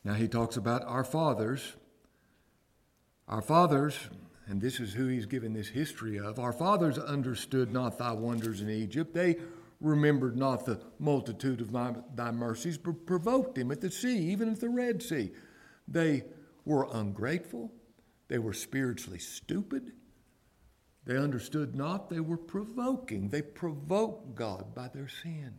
Now 0.03 0.13
he 0.13 0.27
talks 0.27 0.57
about 0.57 0.83
our 0.85 1.03
fathers. 1.03 1.75
Our 3.27 3.41
fathers, 3.41 3.97
and 4.47 4.59
this 4.59 4.79
is 4.79 4.93
who 4.93 5.07
he's 5.07 5.25
given 5.25 5.53
this 5.53 5.69
history 5.69 6.19
of, 6.19 6.39
our 6.39 6.51
fathers 6.51 6.97
understood 6.97 7.71
not 7.71 7.97
thy 7.97 8.11
wonders 8.11 8.61
in 8.61 8.69
Egypt. 8.69 9.13
They 9.13 9.37
remembered 9.79 10.35
not 10.35 10.65
the 10.65 10.81
multitude 10.99 11.61
of 11.61 11.71
thy, 11.71 11.95
thy 12.15 12.31
mercies, 12.31 12.77
but 12.77 13.05
provoked 13.05 13.57
him 13.57 13.71
at 13.71 13.81
the 13.81 13.89
sea, 13.89 14.17
even 14.31 14.49
at 14.49 14.59
the 14.59 14.69
Red 14.69 15.01
Sea. 15.01 15.31
They 15.87 16.23
were 16.65 16.87
ungrateful. 16.91 17.71
They 18.27 18.37
were 18.37 18.53
spiritually 18.53 19.19
stupid. 19.19 19.93
They 21.05 21.17
understood 21.17 21.75
not. 21.75 22.09
They 22.09 22.19
were 22.19 22.37
provoking. 22.37 23.29
They 23.29 23.41
provoked 23.41 24.35
God 24.35 24.75
by 24.75 24.89
their 24.89 25.07
sin. 25.07 25.53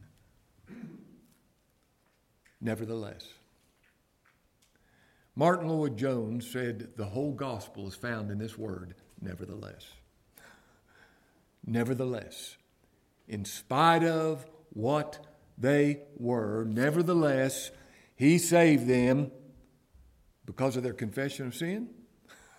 Nevertheless, 2.60 3.26
Martyn 5.34 5.68
Lloyd-Jones 5.68 6.48
said 6.48 6.90
the 6.96 7.06
whole 7.06 7.32
gospel 7.32 7.88
is 7.88 7.96
found 7.96 8.30
in 8.30 8.38
this 8.38 8.56
word, 8.56 8.94
nevertheless. 9.20 9.86
Nevertheless 11.66 12.56
in 13.28 13.44
spite 13.44 14.04
of 14.04 14.46
what 14.74 15.26
they 15.58 16.00
were. 16.16 16.64
Nevertheless, 16.68 17.70
He 18.14 18.38
saved 18.38 18.86
them 18.86 19.30
because 20.44 20.76
of 20.76 20.82
their 20.82 20.92
confession 20.92 21.46
of 21.46 21.54
sin, 21.54 21.88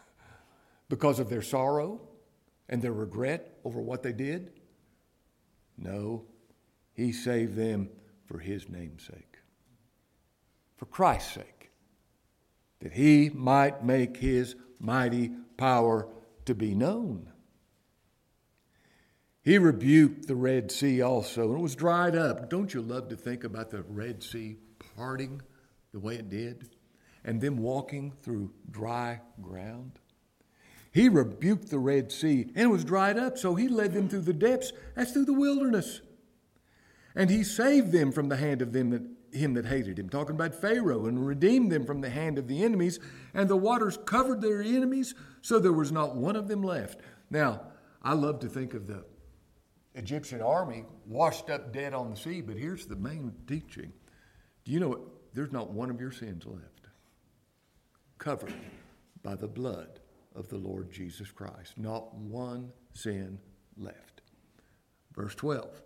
because 0.89 1.19
of 1.19 1.29
their 1.29 1.41
sorrow 1.41 2.01
and 2.73 2.81
their 2.81 2.91
regret 2.91 3.59
over 3.63 3.79
what 3.79 4.01
they 4.01 4.11
did. 4.11 4.51
No, 5.77 6.25
He 6.95 7.11
saved 7.11 7.55
them 7.55 7.87
for 8.25 8.39
His 8.39 8.67
name's 8.67 9.05
sake, 9.05 9.37
for 10.75 10.87
Christ's 10.87 11.35
sake, 11.35 11.69
that 12.79 12.93
He 12.93 13.29
might 13.29 13.85
make 13.85 14.17
His 14.17 14.55
mighty 14.79 15.29
power 15.55 16.07
to 16.45 16.55
be 16.55 16.73
known. 16.73 17.31
He 19.43 19.59
rebuked 19.59 20.27
the 20.27 20.35
Red 20.35 20.71
Sea 20.71 20.99
also, 21.03 21.49
and 21.49 21.59
it 21.59 21.61
was 21.61 21.75
dried 21.75 22.15
up. 22.15 22.49
Don't 22.49 22.73
you 22.73 22.81
love 22.81 23.07
to 23.09 23.15
think 23.15 23.43
about 23.43 23.69
the 23.69 23.83
Red 23.83 24.23
Sea 24.23 24.57
parting 24.95 25.43
the 25.91 25.99
way 25.99 26.15
it 26.15 26.31
did 26.31 26.71
and 27.23 27.39
them 27.39 27.57
walking 27.57 28.13
through 28.23 28.51
dry 28.71 29.21
ground? 29.43 29.99
He 30.93 31.09
rebuked 31.09 31.69
the 31.69 31.79
Red 31.79 32.11
Sea 32.11 32.43
and 32.55 32.65
it 32.65 32.71
was 32.71 32.85
dried 32.85 33.17
up, 33.17 33.37
so 33.37 33.55
he 33.55 33.67
led 33.67 33.93
them 33.93 34.07
through 34.07 34.21
the 34.21 34.33
depths 34.33 34.71
as 34.95 35.11
through 35.11 35.25
the 35.25 35.33
wilderness. 35.33 36.01
And 37.15 37.31
he 37.31 37.43
saved 37.43 37.91
them 37.91 38.11
from 38.11 38.29
the 38.29 38.37
hand 38.37 38.61
of 38.61 38.73
them 38.73 38.91
that 38.91 39.01
him 39.31 39.55
that 39.55 39.65
hated 39.65 39.97
him, 39.97 40.09
talking 40.09 40.35
about 40.35 40.53
Pharaoh, 40.53 41.07
and 41.07 41.25
redeemed 41.25 41.71
them 41.71 41.85
from 41.85 42.01
the 42.01 42.09
hand 42.11 42.37
of 42.37 42.47
the 42.47 42.63
enemies, 42.63 42.99
and 43.33 43.49
the 43.49 43.57
waters 43.57 43.97
covered 44.05 44.41
their 44.41 44.61
enemies, 44.61 45.15
so 45.41 45.57
there 45.57 45.73
was 45.73 45.91
not 45.91 46.15
one 46.15 46.35
of 46.35 46.47
them 46.47 46.61
left. 46.61 46.99
Now, 47.31 47.61
I 48.03 48.13
love 48.13 48.39
to 48.41 48.47
think 48.47 48.75
of 48.75 48.85
the 48.85 49.03
Egyptian 49.95 50.41
army 50.41 50.85
washed 51.07 51.49
up 51.49 51.73
dead 51.73 51.95
on 51.95 52.11
the 52.11 52.15
sea, 52.15 52.41
but 52.41 52.57
here's 52.57 52.85
the 52.85 52.95
main 52.95 53.33
teaching. 53.47 53.91
Do 54.65 54.71
you 54.71 54.79
know 54.79 54.89
what? 54.89 55.01
There's 55.33 55.51
not 55.51 55.71
one 55.71 55.89
of 55.89 55.99
your 55.99 56.11
sins 56.11 56.45
left, 56.45 56.87
covered 58.19 58.53
by 59.23 59.33
the 59.33 59.47
blood 59.47 59.99
of 60.35 60.49
the 60.49 60.57
Lord 60.57 60.91
Jesus 60.91 61.31
Christ. 61.31 61.77
Not 61.77 62.13
one 62.15 62.71
sin 62.93 63.39
left. 63.77 64.21
Verse 65.15 65.35
12. 65.35 65.81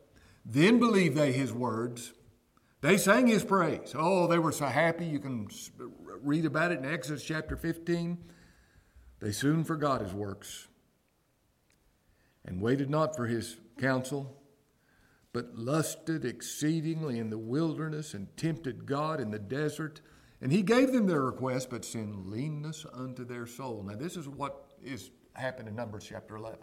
Then 0.45 0.79
believed 0.79 1.17
they 1.17 1.31
his 1.31 1.51
words. 1.51 2.13
They 2.81 2.97
sang 2.97 3.27
his 3.27 3.43
praise. 3.43 3.93
Oh, 3.97 4.27
they 4.27 4.39
were 4.39 4.51
so 4.51 4.67
happy. 4.67 5.05
You 5.05 5.19
can 5.19 5.47
read 6.21 6.45
about 6.45 6.71
it 6.71 6.79
in 6.79 6.85
Exodus 6.85 7.23
chapter 7.23 7.57
15. 7.57 8.17
They 9.19 9.31
soon 9.31 9.63
forgot 9.63 10.01
his 10.01 10.13
works 10.13 10.67
and 12.45 12.61
waited 12.61 12.89
not 12.89 13.15
for 13.15 13.25
his 13.25 13.57
counsel, 13.77 14.41
but 15.33 15.57
lusted 15.57 16.23
exceedingly 16.23 17.19
in 17.19 17.29
the 17.29 17.37
wilderness 17.37 18.13
and 18.13 18.35
tempted 18.37 18.85
God 18.85 19.19
in 19.19 19.31
the 19.31 19.39
desert. 19.39 20.01
And 20.41 20.51
he 20.51 20.61
gave 20.61 20.91
them 20.91 21.07
their 21.07 21.21
request, 21.21 21.69
but 21.69 21.83
sent 21.83 22.29
leanness 22.29 22.85
unto 22.93 23.25
their 23.25 23.47
soul. 23.47 23.83
Now, 23.87 23.95
this 23.95 24.15
is 24.15 24.27
what 24.27 24.67
is 24.83 25.09
happened 25.33 25.67
in 25.67 25.75
Numbers 25.75 26.05
chapter 26.07 26.35
11. 26.35 26.59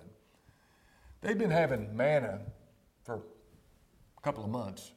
They've 1.21 1.38
been 1.38 1.50
having 1.50 1.97
manna 1.97 2.40
for 3.02 3.23
a 4.16 4.21
couple 4.21 4.45
of 4.45 4.50
months, 4.50 4.93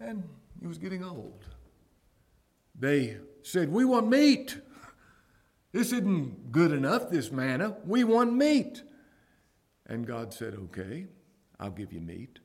and 0.00 0.22
it 0.62 0.66
was 0.66 0.78
getting 0.78 1.04
old. 1.04 1.44
They 2.78 3.18
said, 3.42 3.70
We 3.70 3.84
want 3.84 4.08
meat. 4.08 4.56
This 5.72 5.92
isn't 5.92 6.52
good 6.52 6.72
enough, 6.72 7.10
this 7.10 7.32
manna. 7.32 7.76
We 7.84 8.04
want 8.04 8.32
meat. 8.32 8.82
And 9.86 10.06
God 10.06 10.32
said, 10.32 10.54
Okay, 10.54 11.06
I'll 11.58 11.70
give 11.70 11.92
you 11.92 12.00
meat. 12.00 12.38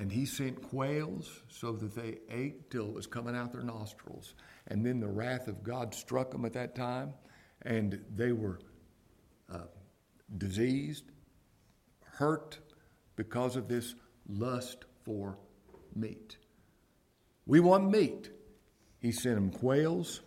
And 0.00 0.10
he 0.10 0.24
sent 0.24 0.62
quails 0.62 1.42
so 1.50 1.72
that 1.72 1.94
they 1.94 2.20
ate 2.30 2.70
till 2.70 2.86
it 2.86 2.94
was 2.94 3.06
coming 3.06 3.36
out 3.36 3.52
their 3.52 3.62
nostrils. 3.62 4.34
And 4.68 4.84
then 4.84 4.98
the 4.98 5.06
wrath 5.06 5.46
of 5.46 5.62
God 5.62 5.94
struck 5.94 6.30
them 6.30 6.46
at 6.46 6.54
that 6.54 6.74
time, 6.74 7.12
and 7.62 8.02
they 8.16 8.32
were 8.32 8.60
uh, 9.52 9.66
diseased, 10.38 11.04
hurt 12.02 12.60
because 13.14 13.56
of 13.56 13.68
this 13.68 13.94
lust 14.26 14.86
for 15.04 15.36
meat. 15.94 16.38
We 17.44 17.60
want 17.60 17.90
meat. 17.90 18.30
He 19.00 19.12
sent 19.12 19.34
them 19.34 19.50
quails. 19.50 20.22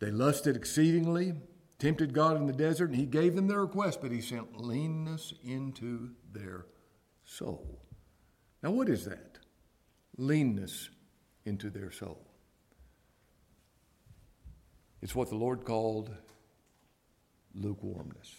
They 0.00 0.10
lusted 0.10 0.56
exceedingly, 0.56 1.34
tempted 1.78 2.12
God 2.12 2.36
in 2.38 2.48
the 2.48 2.52
desert, 2.52 2.90
and 2.90 2.98
He 2.98 3.06
gave 3.06 3.36
them 3.36 3.46
their 3.46 3.60
request, 3.60 4.00
but 4.02 4.10
He 4.10 4.20
sent 4.20 4.60
leanness 4.60 5.32
into 5.44 6.10
their 6.32 6.66
soul. 7.24 7.79
Now, 8.62 8.70
what 8.70 8.88
is 8.88 9.04
that? 9.06 9.38
Leanness 10.16 10.90
into 11.44 11.70
their 11.70 11.90
soul. 11.90 12.30
It's 15.02 15.14
what 15.14 15.30
the 15.30 15.36
Lord 15.36 15.64
called 15.64 16.10
lukewarmness. 17.54 18.34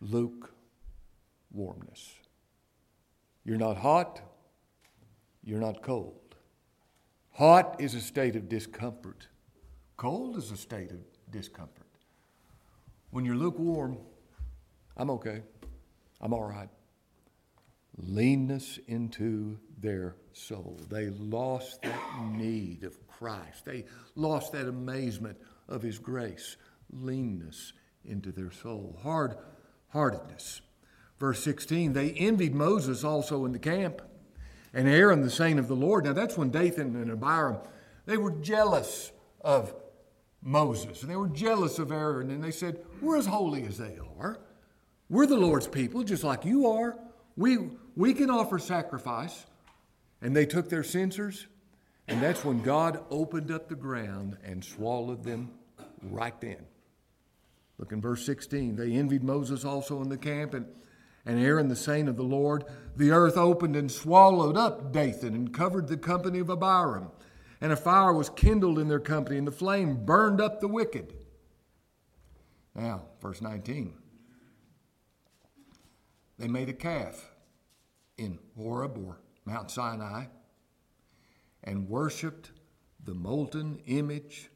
Lukewarmness. 0.00 2.14
You're 3.44 3.58
not 3.58 3.76
hot, 3.76 4.20
you're 5.42 5.60
not 5.60 5.82
cold. 5.82 6.36
Hot 7.32 7.76
is 7.80 7.94
a 7.94 8.00
state 8.00 8.36
of 8.36 8.48
discomfort, 8.48 9.26
cold 9.96 10.36
is 10.36 10.52
a 10.52 10.56
state 10.56 10.92
of 10.92 11.00
discomfort. 11.30 11.82
When 13.10 13.24
you're 13.24 13.36
lukewarm, 13.36 13.98
I'm 14.96 15.10
okay, 15.10 15.42
I'm 16.20 16.32
all 16.32 16.44
right. 16.44 16.68
Leanness 17.96 18.78
into 18.88 19.58
their 19.80 20.16
soul. 20.32 20.80
They 20.90 21.10
lost 21.10 21.82
that 21.82 22.26
need 22.32 22.82
of 22.82 23.06
Christ. 23.06 23.64
They 23.64 23.84
lost 24.16 24.52
that 24.52 24.68
amazement 24.68 25.38
of 25.68 25.82
His 25.82 25.98
grace. 25.98 26.56
Leanness 26.90 27.72
into 28.04 28.32
their 28.32 28.50
soul. 28.50 28.98
Hard 29.02 29.36
heartedness. 29.88 30.60
Verse 31.18 31.42
16, 31.42 31.92
they 31.92 32.10
envied 32.10 32.54
Moses 32.54 33.04
also 33.04 33.44
in 33.44 33.52
the 33.52 33.58
camp 33.58 34.02
and 34.74 34.88
Aaron, 34.88 35.22
the 35.22 35.30
saint 35.30 35.60
of 35.60 35.68
the 35.68 35.76
Lord. 35.76 36.04
Now, 36.04 36.12
that's 36.12 36.36
when 36.36 36.50
Dathan 36.50 36.96
and 36.96 37.10
Abiram, 37.10 37.58
they 38.06 38.16
were 38.16 38.32
jealous 38.32 39.12
of 39.40 39.74
Moses, 40.42 41.02
and 41.02 41.10
they 41.10 41.16
were 41.16 41.28
jealous 41.28 41.78
of 41.78 41.92
Aaron, 41.92 42.30
and 42.30 42.42
they 42.42 42.50
said, 42.50 42.84
We're 43.00 43.16
as 43.16 43.26
holy 43.26 43.64
as 43.64 43.78
they 43.78 43.96
are. 44.18 44.40
We're 45.08 45.26
the 45.26 45.36
Lord's 45.36 45.68
people, 45.68 46.02
just 46.02 46.24
like 46.24 46.44
you 46.44 46.66
are. 46.66 46.98
We, 47.36 47.58
we 47.96 48.14
can 48.14 48.30
offer 48.30 48.58
sacrifice. 48.58 49.46
And 50.22 50.34
they 50.34 50.46
took 50.46 50.70
their 50.70 50.82
censers, 50.82 51.48
and 52.08 52.22
that's 52.22 52.46
when 52.46 52.62
God 52.62 53.04
opened 53.10 53.50
up 53.50 53.68
the 53.68 53.74
ground 53.74 54.38
and 54.42 54.64
swallowed 54.64 55.22
them 55.22 55.50
right 56.02 56.40
then. 56.40 56.64
Look 57.76 57.92
in 57.92 58.00
verse 58.00 58.24
16. 58.24 58.76
They 58.76 58.92
envied 58.92 59.22
Moses 59.22 59.66
also 59.66 60.00
in 60.00 60.08
the 60.08 60.16
camp, 60.16 60.54
and 60.54 60.64
and 61.26 61.42
Aaron 61.42 61.68
the 61.68 61.76
saint 61.76 62.08
of 62.08 62.16
the 62.16 62.22
Lord, 62.22 62.64
the 62.96 63.10
earth 63.10 63.36
opened 63.36 63.76
and 63.76 63.90
swallowed 63.90 64.56
up 64.56 64.92
Dathan 64.92 65.34
and 65.34 65.54
covered 65.54 65.88
the 65.88 65.96
company 65.96 66.38
of 66.38 66.50
Abiram. 66.50 67.10
And 67.60 67.72
a 67.72 67.76
fire 67.76 68.12
was 68.12 68.28
kindled 68.28 68.78
in 68.78 68.88
their 68.88 69.00
company, 69.00 69.38
and 69.38 69.46
the 69.46 69.52
flame 69.52 70.04
burned 70.04 70.40
up 70.40 70.60
the 70.60 70.68
wicked. 70.68 71.14
Now, 72.74 73.04
verse 73.22 73.40
19. 73.40 73.94
They 76.38 76.48
made 76.48 76.68
a 76.68 76.74
calf 76.74 77.30
in 78.16 78.38
Horeb 78.56 78.98
or 78.98 79.18
Mount 79.44 79.70
Sinai 79.70 80.26
and 81.62 81.88
worshiped 81.88 82.52
the 83.04 83.14
molten 83.14 83.80
image. 83.86 84.50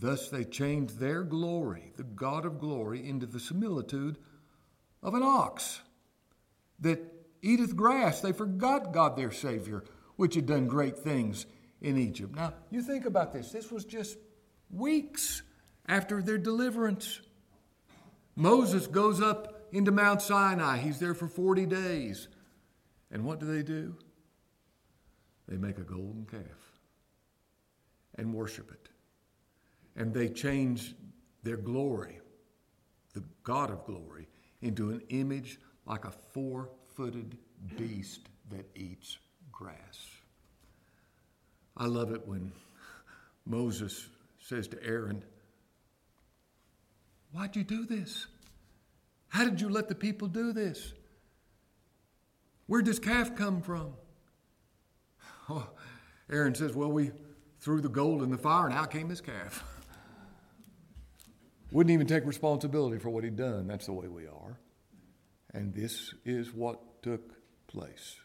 Thus 0.00 0.28
they 0.28 0.44
changed 0.44 0.98
their 0.98 1.22
glory, 1.24 1.92
the 1.96 2.04
God 2.04 2.44
of 2.44 2.60
glory, 2.60 3.08
into 3.08 3.26
the 3.26 3.40
similitude 3.40 4.16
of 5.02 5.14
an 5.14 5.22
ox 5.22 5.80
that 6.80 7.00
eateth 7.42 7.74
grass. 7.74 8.20
They 8.20 8.32
forgot 8.32 8.92
God 8.92 9.16
their 9.16 9.32
Savior, 9.32 9.84
which 10.16 10.34
had 10.34 10.46
done 10.46 10.66
great 10.66 10.98
things 10.98 11.46
in 11.80 11.98
Egypt. 11.98 12.36
Now, 12.36 12.54
you 12.70 12.82
think 12.82 13.06
about 13.06 13.32
this. 13.32 13.50
This 13.50 13.70
was 13.70 13.84
just 13.84 14.18
weeks 14.70 15.42
after 15.86 16.22
their 16.22 16.38
deliverance. 16.38 17.20
Moses 18.36 18.86
goes 18.86 19.20
up 19.20 19.68
into 19.72 19.90
Mount 19.90 20.22
Sinai. 20.22 20.78
He's 20.78 20.98
there 20.98 21.14
for 21.14 21.28
40 21.28 21.66
days. 21.66 22.28
And 23.10 23.24
what 23.24 23.40
do 23.40 23.46
they 23.46 23.62
do? 23.62 23.94
They 25.48 25.56
make 25.56 25.78
a 25.78 25.82
golden 25.82 26.26
calf 26.30 26.42
and 28.16 28.34
worship 28.34 28.70
it. 28.70 28.88
And 29.96 30.12
they 30.12 30.28
change 30.28 30.94
their 31.42 31.56
glory, 31.56 32.20
the 33.14 33.24
God 33.42 33.70
of 33.70 33.84
glory, 33.86 34.28
into 34.60 34.90
an 34.90 35.00
image 35.08 35.58
like 35.86 36.04
a 36.04 36.10
four 36.10 36.68
footed 36.94 37.38
beast 37.76 38.28
that 38.50 38.66
eats 38.74 39.18
grass. 39.50 40.06
I 41.76 41.86
love 41.86 42.12
it 42.12 42.26
when 42.26 42.52
Moses 43.46 44.08
says 44.40 44.68
to 44.68 44.84
Aaron, 44.84 45.22
Why'd 47.32 47.56
you 47.56 47.64
do 47.64 47.86
this? 47.86 48.26
How 49.28 49.44
did 49.44 49.60
you 49.60 49.68
let 49.68 49.88
the 49.88 49.94
people 49.94 50.28
do 50.28 50.52
this? 50.52 50.92
Where'd 52.68 52.84
this 52.84 52.98
calf 52.98 53.34
come 53.34 53.62
from? 53.62 53.94
Oh, 55.50 55.70
Aaron 56.30 56.54
says, 56.54 56.74
Well, 56.74 56.92
we 56.92 57.10
threw 57.58 57.80
the 57.80 57.88
gold 57.88 58.22
in 58.22 58.30
the 58.30 58.36
fire 58.36 58.66
and 58.66 58.74
out 58.74 58.90
came 58.90 59.08
this 59.08 59.22
calf. 59.22 59.64
Wouldn't 61.72 61.92
even 61.92 62.06
take 62.06 62.26
responsibility 62.26 62.98
for 62.98 63.08
what 63.08 63.24
he'd 63.24 63.36
done. 63.36 63.66
That's 63.66 63.86
the 63.86 63.94
way 63.94 64.08
we 64.08 64.26
are. 64.26 64.60
And 65.54 65.74
this 65.74 66.14
is 66.26 66.52
what 66.52 67.02
took 67.02 67.32
place. 67.66 68.16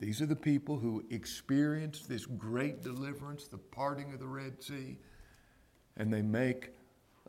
These 0.00 0.20
are 0.20 0.26
the 0.26 0.34
people 0.34 0.78
who 0.78 1.04
experienced 1.10 2.08
this 2.08 2.26
great 2.26 2.82
deliverance, 2.82 3.46
the 3.46 3.58
parting 3.58 4.12
of 4.12 4.18
the 4.18 4.26
Red 4.26 4.60
Sea, 4.60 4.98
and 5.96 6.12
they 6.12 6.22
make 6.22 6.70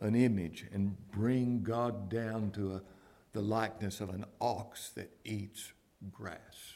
an 0.00 0.16
image 0.16 0.66
and 0.72 0.96
bring 1.12 1.62
God 1.62 2.08
down 2.08 2.50
to 2.52 2.74
a, 2.74 2.82
the 3.32 3.42
likeness 3.42 4.00
of 4.00 4.10
an 4.10 4.24
ox 4.40 4.90
that 4.90 5.12
eats 5.24 5.72
grass. 6.12 6.74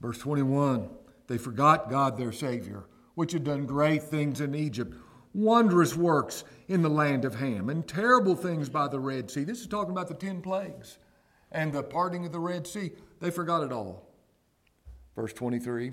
Verse 0.00 0.18
21 0.18 0.90
They 1.28 1.38
forgot 1.38 1.90
God 1.90 2.18
their 2.18 2.32
Savior, 2.32 2.84
which 3.14 3.32
had 3.32 3.44
done 3.44 3.66
great 3.66 4.02
things 4.02 4.40
in 4.40 4.54
Egypt, 4.54 4.94
wondrous 5.32 5.96
works 5.96 6.44
in 6.68 6.82
the 6.82 6.90
land 6.90 7.24
of 7.24 7.36
Ham, 7.36 7.68
and 7.68 7.86
terrible 7.86 8.34
things 8.34 8.68
by 8.68 8.88
the 8.88 9.00
Red 9.00 9.30
Sea. 9.30 9.44
This 9.44 9.60
is 9.60 9.66
talking 9.66 9.92
about 9.92 10.08
the 10.08 10.14
ten 10.14 10.42
plagues 10.42 10.98
and 11.50 11.72
the 11.72 11.82
parting 11.82 12.26
of 12.26 12.32
the 12.32 12.40
Red 12.40 12.66
Sea. 12.66 12.92
They 13.20 13.30
forgot 13.30 13.62
it 13.62 13.72
all. 13.72 14.08
Verse 15.14 15.32
23 15.32 15.92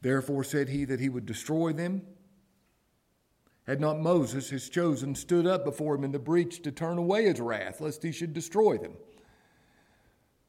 Therefore 0.00 0.44
said 0.44 0.68
he 0.68 0.84
that 0.84 1.00
he 1.00 1.08
would 1.08 1.26
destroy 1.26 1.72
them. 1.72 2.02
Had 3.66 3.80
not 3.80 4.00
Moses, 4.00 4.48
his 4.48 4.70
chosen, 4.70 5.14
stood 5.14 5.46
up 5.46 5.64
before 5.64 5.96
him 5.96 6.04
in 6.04 6.12
the 6.12 6.18
breach 6.18 6.62
to 6.62 6.72
turn 6.72 6.96
away 6.96 7.24
his 7.24 7.40
wrath, 7.40 7.80
lest 7.80 8.02
he 8.02 8.12
should 8.12 8.32
destroy 8.32 8.78
them. 8.78 8.94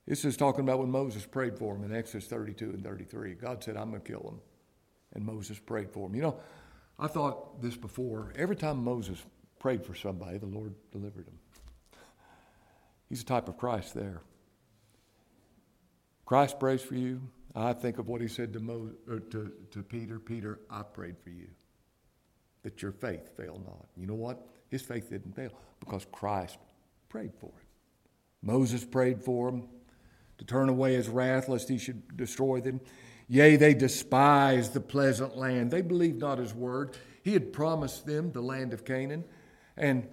This 0.10 0.26
is 0.26 0.36
talking 0.36 0.62
about 0.62 0.80
when 0.80 0.90
Moses 0.90 1.24
prayed 1.24 1.56
for 1.56 1.76
him 1.76 1.84
in 1.84 1.96
Exodus 1.96 2.26
32 2.26 2.72
and 2.72 2.84
33. 2.84 3.36
God 3.36 3.64
said, 3.64 3.78
I'm 3.78 3.92
going 3.92 4.02
to 4.02 4.12
kill 4.12 4.24
them. 4.24 4.42
And 5.14 5.24
Moses 5.24 5.60
prayed 5.60 5.92
for 5.92 6.08
him. 6.08 6.16
You 6.16 6.24
know, 6.24 6.40
I 6.98 7.06
thought 7.06 7.62
this 7.62 7.78
before. 7.78 8.34
Every 8.36 8.56
time 8.56 8.84
Moses 8.84 9.24
prayed 9.60 9.86
for 9.86 9.94
somebody, 9.94 10.40
the 10.40 10.48
Lord 10.48 10.74
delivered 10.92 11.28
him. 11.28 11.38
He's 13.08 13.22
a 13.22 13.26
type 13.26 13.48
of 13.50 13.58
Christ 13.58 13.94
there. 13.94 14.24
Christ 16.26 16.60
prays 16.60 16.82
for 16.82 16.96
you. 16.96 17.22
I 17.54 17.74
think 17.74 18.00
of 18.00 18.08
what 18.08 18.20
he 18.20 18.28
said 18.28 18.52
to, 18.54 18.60
Mo, 18.60 18.90
uh, 19.08 19.18
to, 19.30 19.52
to 19.70 19.84
Peter 19.84 20.18
Peter, 20.18 20.60
I 20.72 20.82
prayed 20.82 21.18
for 21.24 21.30
you 21.30 21.50
that 22.64 22.82
your 22.82 22.94
faith 22.94 23.38
fail 23.38 23.62
not. 23.64 23.86
You 23.96 24.08
know 24.08 24.16
what? 24.16 24.48
His 24.70 24.82
faith 24.82 25.12
didn't 25.12 25.36
fail 25.36 25.52
because 25.80 26.08
Christ 26.12 26.58
prayed 27.10 27.34
for 27.40 27.48
him. 27.48 27.68
Moses 28.42 28.84
prayed 28.84 29.22
for 29.24 29.50
him 29.50 29.68
to 30.40 30.46
turn 30.46 30.70
away 30.70 30.96
his 30.96 31.08
wrath 31.08 31.48
lest 31.48 31.70
he 31.70 31.78
should 31.78 32.18
destroy 32.18 32.60
them. 32.60 32.82
Yea, 33.28 33.58
they 33.58 33.76
despised 33.76 34.74
the 34.74 34.82
pleasant 34.82 35.38
land. 35.38 35.70
They 35.70 35.82
believed 35.82 36.20
not 36.20 36.40
his 36.40 36.54
word. 36.54 36.98
He 37.24 37.34
had 37.34 37.54
promised 37.54 38.08
them 38.08 38.32
the 38.32 38.42
land 38.42 38.74
of 38.74 38.86
Canaan, 38.86 39.26
and 39.78 40.08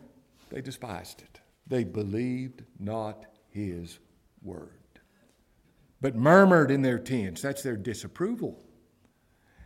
they 0.50 0.60
despised 0.60 1.22
it. 1.22 1.40
They 1.66 1.84
believed 1.84 2.62
not 2.78 3.24
his 3.48 3.98
word. 4.42 4.70
But 6.00 6.14
murmured 6.14 6.70
in 6.70 6.82
their 6.82 6.98
tents, 6.98 7.40
that's 7.40 7.62
their 7.62 7.76
disapproval, 7.76 8.62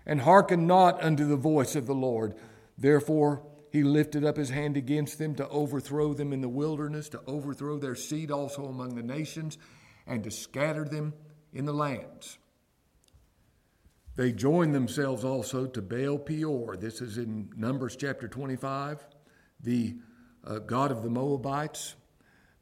and 0.07 0.21
hearkened 0.21 0.69
not 0.69 1.03
unto 1.03 1.27
the 1.27 1.37
voice 1.37 1.75
of 1.75 1.87
the 1.87 1.95
Lord. 1.95 2.35
Therefore, 2.79 3.43
he 3.73 3.83
lifted 3.83 4.25
up 4.25 4.37
his 4.37 4.51
hand 4.51 4.77
against 4.77 5.19
them 5.19 5.35
to 5.37 5.49
overthrow 5.49 6.13
them 6.15 6.33
in 6.33 6.41
the 6.41 6.49
wilderness, 6.49 7.09
to 7.11 7.21
overthrow 7.27 7.79
their 7.79 7.95
seed 7.95 8.31
also 8.31 8.67
among 8.67 8.95
the 8.95 9.03
nations, 9.03 9.59
and 10.07 10.25
to 10.25 10.31
scatter 10.31 10.85
them 10.85 11.15
in 11.53 11.65
the 11.65 11.73
lands. 11.73 12.39
They 14.17 14.33
joined 14.33 14.75
themselves 14.75 15.25
also 15.25 15.67
to 15.67 15.81
Baal 15.81 16.19
Peor. 16.19 16.77
This 16.77 17.01
is 17.01 17.17
in 17.17 17.51
Numbers 17.57 17.97
chapter 17.97 18.29
25, 18.29 19.07
the 19.63 19.97
uh, 20.45 20.59
god 20.59 20.91
of 20.91 21.03
the 21.03 21.09
Moabites. 21.09 21.95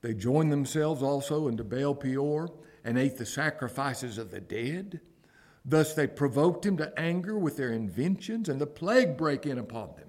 They 0.01 0.15
joined 0.15 0.53
themselves 0.53 1.03
also 1.03 1.49
unto 1.49 1.65
Baal 1.65 1.95
Peor 1.95 2.49
and 2.85 2.99
ate 2.99 3.17
the 3.17 3.27
sacrifices 3.27 4.19
of 4.19 4.31
the 4.31 4.41
dead. 4.41 5.01
Thus 5.65 5.95
they 5.95 6.07
provoked 6.07 6.65
him 6.65 6.77
to 6.77 6.97
anger 6.99 7.37
with 7.37 7.57
their 7.57 7.73
inventions, 7.73 8.49
and 8.49 8.61
the 8.61 8.67
plague 8.67 9.17
brake 9.17 9.45
in 9.45 9.59
upon 9.59 9.97
them. 9.97 10.09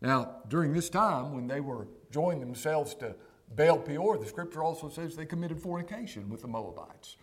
Now, 0.00 0.42
during 0.48 0.72
this 0.72 0.90
time, 0.90 1.34
when 1.34 1.46
they 1.46 1.60
were 1.60 1.88
joined 2.10 2.42
themselves 2.42 2.94
to 2.96 3.14
Baal 3.50 3.78
Peor, 3.78 4.18
the 4.18 4.26
scripture 4.26 4.62
also 4.62 4.88
says 4.88 5.16
they 5.16 5.26
committed 5.26 5.60
fornication 5.60 6.28
with 6.28 6.42
the 6.42 6.48
Moabites. 6.48 7.16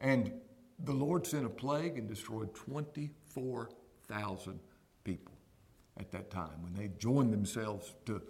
And 0.00 0.32
the 0.78 0.92
Lord 0.92 1.26
sent 1.26 1.46
a 1.46 1.50
plague 1.50 1.98
and 1.98 2.08
destroyed 2.08 2.54
24,000 2.54 4.60
people 5.04 5.32
at 5.98 6.10
that 6.12 6.30
time 6.30 6.62
when 6.62 6.74
they 6.74 6.90
joined 6.98 7.32
themselves 7.32 7.94
to 8.06 8.22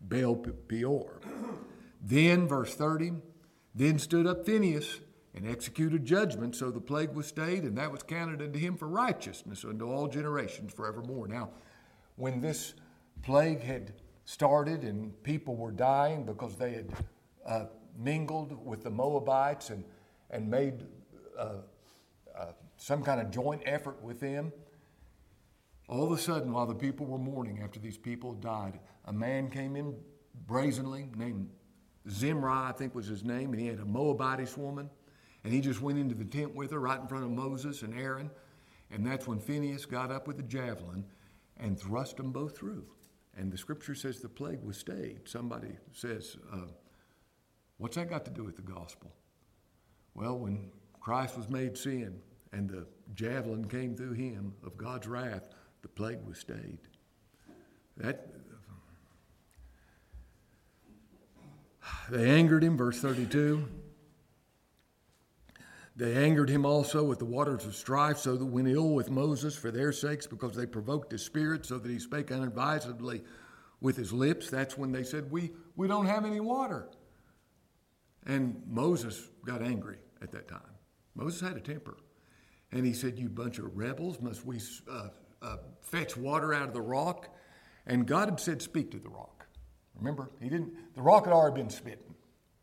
Baal 0.00 0.36
Peor. 0.36 1.20
Then, 2.02 2.46
verse 2.46 2.74
30, 2.74 3.14
then 3.74 3.98
stood 3.98 4.26
up 4.26 4.46
Phinehas 4.46 5.00
and 5.34 5.48
executed 5.48 6.04
judgment, 6.04 6.54
so 6.54 6.70
the 6.70 6.80
plague 6.80 7.14
was 7.14 7.26
stayed, 7.26 7.64
and 7.64 7.76
that 7.78 7.90
was 7.90 8.02
counted 8.02 8.40
unto 8.40 8.58
him 8.58 8.76
for 8.76 8.86
righteousness 8.86 9.64
unto 9.64 9.90
all 9.90 10.06
generations 10.06 10.72
forevermore. 10.72 11.26
Now, 11.26 11.50
when 12.16 12.40
this 12.40 12.74
plague 13.22 13.62
had 13.62 13.94
started 14.26 14.82
and 14.82 15.22
people 15.22 15.56
were 15.56 15.70
dying 15.70 16.24
because 16.24 16.56
they 16.56 16.72
had 16.72 16.92
uh, 17.46 17.64
mingled 17.96 18.64
with 18.66 18.82
the 18.82 18.90
Moabites 18.90 19.70
and, 19.70 19.84
and 20.30 20.50
made 20.50 20.82
uh, 21.38 21.54
uh, 22.36 22.46
some 22.76 23.02
kind 23.02 23.20
of 23.20 23.30
joint 23.30 23.62
effort 23.64 24.02
with 24.02 24.20
them. 24.20 24.52
All 25.88 26.04
of 26.04 26.10
a 26.10 26.18
sudden, 26.18 26.52
while 26.52 26.66
the 26.66 26.74
people 26.74 27.06
were 27.06 27.18
mourning 27.18 27.62
after 27.62 27.78
these 27.78 27.96
people 27.96 28.34
died, 28.34 28.80
a 29.04 29.12
man 29.12 29.48
came 29.48 29.76
in 29.76 29.94
brazenly 30.46 31.08
named 31.16 31.48
Zimri, 32.10 32.50
I 32.50 32.72
think 32.72 32.94
was 32.96 33.06
his 33.06 33.24
name, 33.24 33.52
and 33.52 33.60
he 33.60 33.68
had 33.68 33.78
a 33.78 33.84
Moabitish 33.84 34.56
woman. 34.56 34.90
And 35.44 35.52
he 35.52 35.60
just 35.60 35.80
went 35.80 35.98
into 36.00 36.16
the 36.16 36.24
tent 36.24 36.56
with 36.56 36.72
her 36.72 36.80
right 36.80 37.00
in 37.00 37.06
front 37.06 37.24
of 37.24 37.30
Moses 37.30 37.82
and 37.82 37.96
Aaron. 37.96 38.32
And 38.90 39.06
that's 39.06 39.28
when 39.28 39.38
Phinehas 39.38 39.86
got 39.86 40.10
up 40.10 40.26
with 40.26 40.40
a 40.40 40.42
javelin 40.42 41.04
and 41.56 41.78
thrust 41.78 42.16
them 42.16 42.32
both 42.32 42.58
through. 42.58 42.84
And 43.36 43.52
the 43.52 43.58
scripture 43.58 43.94
says 43.94 44.20
the 44.20 44.28
plague 44.28 44.62
was 44.64 44.78
stayed. 44.78 45.28
Somebody 45.28 45.76
says, 45.92 46.36
uh, 46.52 46.68
What's 47.78 47.96
that 47.96 48.08
got 48.08 48.24
to 48.24 48.30
do 48.30 48.42
with 48.42 48.56
the 48.56 48.62
gospel? 48.62 49.12
Well, 50.14 50.38
when 50.38 50.70
Christ 50.98 51.36
was 51.36 51.48
made 51.50 51.76
sin 51.76 52.20
and 52.52 52.70
the 52.70 52.86
javelin 53.14 53.68
came 53.68 53.94
through 53.94 54.14
him 54.14 54.54
of 54.64 54.78
God's 54.78 55.06
wrath, 55.06 55.48
the 55.82 55.88
plague 55.88 56.24
was 56.26 56.38
stayed. 56.38 56.78
That 57.98 58.28
they 62.10 62.30
angered 62.30 62.64
him, 62.64 62.76
verse 62.76 62.98
32. 63.00 63.68
They 65.96 66.14
angered 66.14 66.50
him 66.50 66.66
also 66.66 67.02
with 67.02 67.18
the 67.18 67.24
waters 67.24 67.64
of 67.64 67.74
strife, 67.74 68.18
so 68.18 68.36
that 68.36 68.44
went 68.44 68.68
ill 68.68 68.90
with 68.90 69.10
Moses 69.10 69.56
for 69.56 69.70
their 69.70 69.92
sakes, 69.92 70.26
because 70.26 70.54
they 70.54 70.66
provoked 70.66 71.10
his 71.10 71.22
spirit, 71.22 71.64
so 71.64 71.78
that 71.78 71.90
he 71.90 71.98
spake 71.98 72.30
unadvisedly 72.30 73.22
with 73.80 73.96
his 73.96 74.12
lips. 74.12 74.50
That's 74.50 74.76
when 74.76 74.92
they 74.92 75.02
said, 75.02 75.30
We, 75.30 75.52
we 75.74 75.88
don't 75.88 76.06
have 76.06 76.26
any 76.26 76.40
water. 76.40 76.88
And 78.26 78.62
Moses 78.68 79.30
got 79.46 79.62
angry 79.62 79.96
at 80.20 80.32
that 80.32 80.48
time. 80.48 80.60
Moses 81.14 81.40
had 81.40 81.56
a 81.56 81.60
temper. 81.60 81.96
And 82.72 82.84
he 82.84 82.92
said, 82.92 83.18
You 83.18 83.30
bunch 83.30 83.58
of 83.58 83.74
rebels, 83.74 84.20
must 84.20 84.44
we 84.44 84.60
uh, 84.90 85.08
uh, 85.40 85.56
fetch 85.80 86.16
water 86.16 86.52
out 86.52 86.68
of 86.68 86.74
the 86.74 86.82
rock? 86.82 87.28
And 87.86 88.06
God 88.06 88.28
had 88.28 88.40
said, 88.40 88.60
Speak 88.60 88.90
to 88.90 88.98
the 88.98 89.08
rock. 89.08 89.46
Remember, 89.94 90.30
he 90.42 90.50
didn't, 90.50 90.74
the 90.94 91.00
rock 91.00 91.24
had 91.24 91.32
already 91.32 91.62
been 91.62 91.70
smitten. 91.70 92.14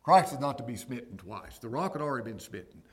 Christ 0.04 0.34
is 0.34 0.40
not 0.40 0.58
to 0.60 0.64
be 0.64 0.76
smitten 0.76 1.18
twice. 1.18 1.58
The 1.58 1.70
rock 1.70 1.94
had 1.94 2.02
already 2.02 2.30
been 2.30 2.40
smitten. 2.40 2.84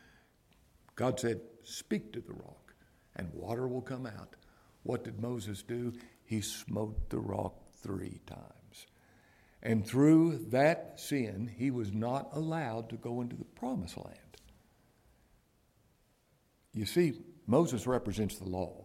God 1.00 1.18
said, 1.18 1.40
Speak 1.62 2.12
to 2.12 2.20
the 2.20 2.34
rock, 2.34 2.74
and 3.16 3.32
water 3.32 3.66
will 3.66 3.80
come 3.80 4.04
out. 4.04 4.36
What 4.82 5.02
did 5.02 5.18
Moses 5.18 5.62
do? 5.62 5.94
He 6.26 6.42
smote 6.42 7.08
the 7.08 7.18
rock 7.18 7.54
three 7.76 8.20
times. 8.26 8.86
And 9.62 9.86
through 9.86 10.44
that 10.50 11.00
sin, 11.00 11.50
he 11.56 11.70
was 11.70 11.90
not 11.90 12.28
allowed 12.34 12.90
to 12.90 12.96
go 12.96 13.22
into 13.22 13.34
the 13.34 13.46
promised 13.46 13.96
land. 13.96 14.36
You 16.74 16.84
see, 16.84 17.14
Moses 17.46 17.86
represents 17.86 18.36
the 18.36 18.50
law, 18.50 18.84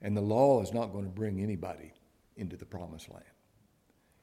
and 0.00 0.16
the 0.16 0.20
law 0.20 0.62
is 0.62 0.72
not 0.72 0.92
going 0.92 1.04
to 1.04 1.10
bring 1.10 1.40
anybody 1.40 1.94
into 2.36 2.56
the 2.56 2.64
promised 2.64 3.10
land. 3.10 3.24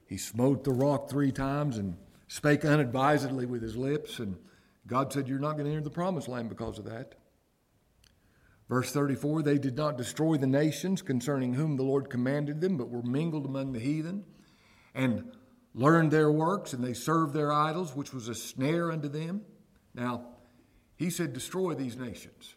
He 0.07 0.15
smote 0.15 0.63
the 0.63 0.71
rock 0.71 1.09
three 1.09 1.33
times 1.33 1.77
and 1.77 1.97
spake 2.29 2.63
unadvisedly 2.63 3.47
with 3.47 3.61
his 3.61 3.75
lips, 3.75 4.19
and 4.19 4.37
God 4.87 5.13
said, 5.13 5.27
You're 5.27 5.39
not 5.39 5.53
going 5.53 5.65
to 5.65 5.71
enter 5.71 5.83
the 5.83 5.89
promised 5.89 6.27
land 6.27 6.49
because 6.49 6.79
of 6.79 6.85
that. 6.85 7.15
Verse 8.67 8.91
34 8.91 9.43
They 9.43 9.57
did 9.57 9.75
not 9.75 9.97
destroy 9.97 10.37
the 10.37 10.47
nations 10.47 11.01
concerning 11.01 11.53
whom 11.53 11.77
the 11.77 11.83
Lord 11.83 12.09
commanded 12.09 12.61
them, 12.61 12.77
but 12.77 12.89
were 12.89 13.03
mingled 13.03 13.45
among 13.45 13.73
the 13.73 13.79
heathen, 13.79 14.23
and 14.93 15.31
learned 15.73 16.11
their 16.11 16.31
works, 16.31 16.73
and 16.73 16.83
they 16.83 16.93
served 16.93 17.33
their 17.33 17.51
idols, 17.51 17.95
which 17.95 18.13
was 18.13 18.27
a 18.27 18.35
snare 18.35 18.91
unto 18.91 19.07
them. 19.07 19.41
Now, 19.93 20.25
he 20.95 21.09
said, 21.09 21.33
Destroy 21.33 21.73
these 21.73 21.97
nations. 21.97 22.55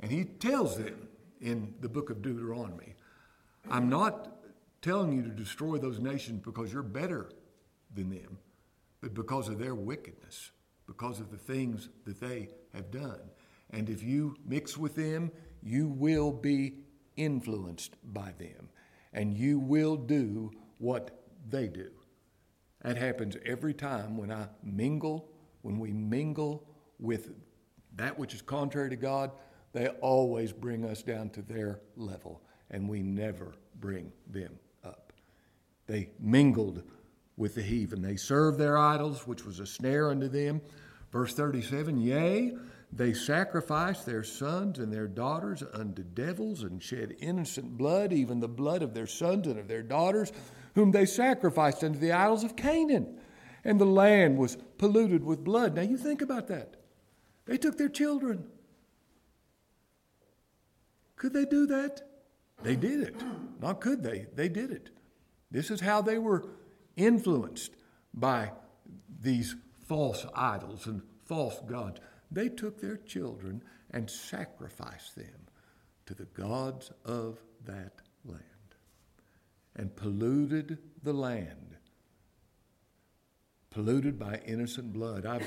And 0.00 0.10
he 0.10 0.24
tells 0.24 0.76
them 0.76 1.08
in 1.40 1.74
the 1.80 1.88
book 1.88 2.10
of 2.10 2.22
Deuteronomy, 2.22 2.96
I'm 3.70 3.88
not 3.88 4.36
telling 4.80 5.12
you 5.12 5.22
to 5.22 5.28
destroy 5.28 5.78
those 5.78 6.00
nations 6.00 6.40
because 6.44 6.72
you're 6.72 6.82
better 6.82 7.30
than 7.94 8.10
them, 8.10 8.38
but 9.00 9.14
because 9.14 9.48
of 9.48 9.58
their 9.58 9.76
wickedness 9.76 10.50
because 10.96 11.20
of 11.20 11.30
the 11.30 11.38
things 11.38 11.88
that 12.04 12.20
they 12.20 12.48
have 12.74 12.90
done. 12.90 13.20
And 13.70 13.88
if 13.88 14.02
you 14.02 14.36
mix 14.46 14.76
with 14.76 14.94
them, 14.94 15.30
you 15.62 15.88
will 15.88 16.30
be 16.30 16.74
influenced 17.16 17.96
by 18.12 18.34
them, 18.38 18.68
and 19.14 19.32
you 19.34 19.58
will 19.58 19.96
do 19.96 20.50
what 20.78 21.24
they 21.48 21.68
do. 21.68 21.90
That 22.82 22.98
happens 22.98 23.36
every 23.46 23.72
time 23.72 24.18
when 24.18 24.30
I 24.30 24.48
mingle, 24.62 25.30
when 25.62 25.78
we 25.78 25.92
mingle 25.92 26.66
with 26.98 27.30
that 27.96 28.18
which 28.18 28.34
is 28.34 28.42
contrary 28.42 28.90
to 28.90 28.96
God, 28.96 29.30
They 29.72 29.88
always 29.88 30.52
bring 30.52 30.84
us 30.84 31.02
down 31.02 31.30
to 31.30 31.42
their 31.42 31.80
level, 31.96 32.42
and 32.70 32.88
we 32.88 33.02
never 33.02 33.54
bring 33.80 34.12
them 34.30 34.58
up. 34.84 35.12
They 35.86 36.10
mingled 36.20 36.82
with 37.36 37.54
the 37.54 37.62
heathen. 37.62 38.02
They 38.02 38.16
served 38.16 38.58
their 38.58 38.76
idols, 38.76 39.26
which 39.26 39.44
was 39.44 39.60
a 39.60 39.66
snare 39.66 40.10
unto 40.10 40.28
them. 40.28 40.60
Verse 41.12 41.34
37 41.34 41.98
Yea, 41.98 42.56
they 42.90 43.12
sacrificed 43.12 44.06
their 44.06 44.24
sons 44.24 44.78
and 44.78 44.92
their 44.92 45.06
daughters 45.06 45.62
unto 45.72 46.02
devils 46.02 46.62
and 46.62 46.82
shed 46.82 47.16
innocent 47.20 47.76
blood, 47.76 48.12
even 48.12 48.40
the 48.40 48.48
blood 48.48 48.82
of 48.82 48.94
their 48.94 49.06
sons 49.06 49.46
and 49.46 49.58
of 49.58 49.68
their 49.68 49.82
daughters, 49.82 50.32
whom 50.74 50.90
they 50.90 51.06
sacrificed 51.06 51.84
unto 51.84 51.98
the 51.98 52.12
idols 52.12 52.44
of 52.44 52.56
Canaan. 52.56 53.18
And 53.64 53.80
the 53.80 53.86
land 53.86 54.38
was 54.38 54.56
polluted 54.78 55.22
with 55.22 55.44
blood. 55.44 55.76
Now 55.76 55.82
you 55.82 55.96
think 55.96 56.20
about 56.20 56.48
that. 56.48 56.76
They 57.46 57.56
took 57.56 57.78
their 57.78 57.88
children. 57.88 58.44
Could 61.16 61.32
they 61.32 61.44
do 61.44 61.66
that? 61.66 62.02
They 62.62 62.76
did 62.76 63.00
it. 63.00 63.14
Not 63.60 63.80
could 63.80 64.02
they, 64.02 64.26
they 64.34 64.48
did 64.48 64.70
it. 64.70 64.90
This 65.50 65.70
is 65.70 65.80
how 65.80 66.02
they 66.02 66.18
were 66.18 66.48
influenced 66.96 67.72
by 68.12 68.52
these 69.20 69.54
false 69.92 70.24
idols 70.34 70.86
and 70.86 71.02
false 71.26 71.60
gods. 71.66 72.00
They 72.30 72.48
took 72.48 72.80
their 72.80 72.96
children 72.96 73.62
and 73.90 74.10
sacrificed 74.10 75.16
them 75.16 75.48
to 76.06 76.14
the 76.14 76.24
gods 76.24 76.90
of 77.04 77.38
that 77.66 78.00
land 78.24 78.40
and 79.76 79.94
polluted 79.94 80.78
the 81.02 81.12
land, 81.12 81.76
polluted 83.68 84.18
by 84.18 84.40
innocent 84.46 84.94
blood. 84.94 85.26
I've, 85.26 85.46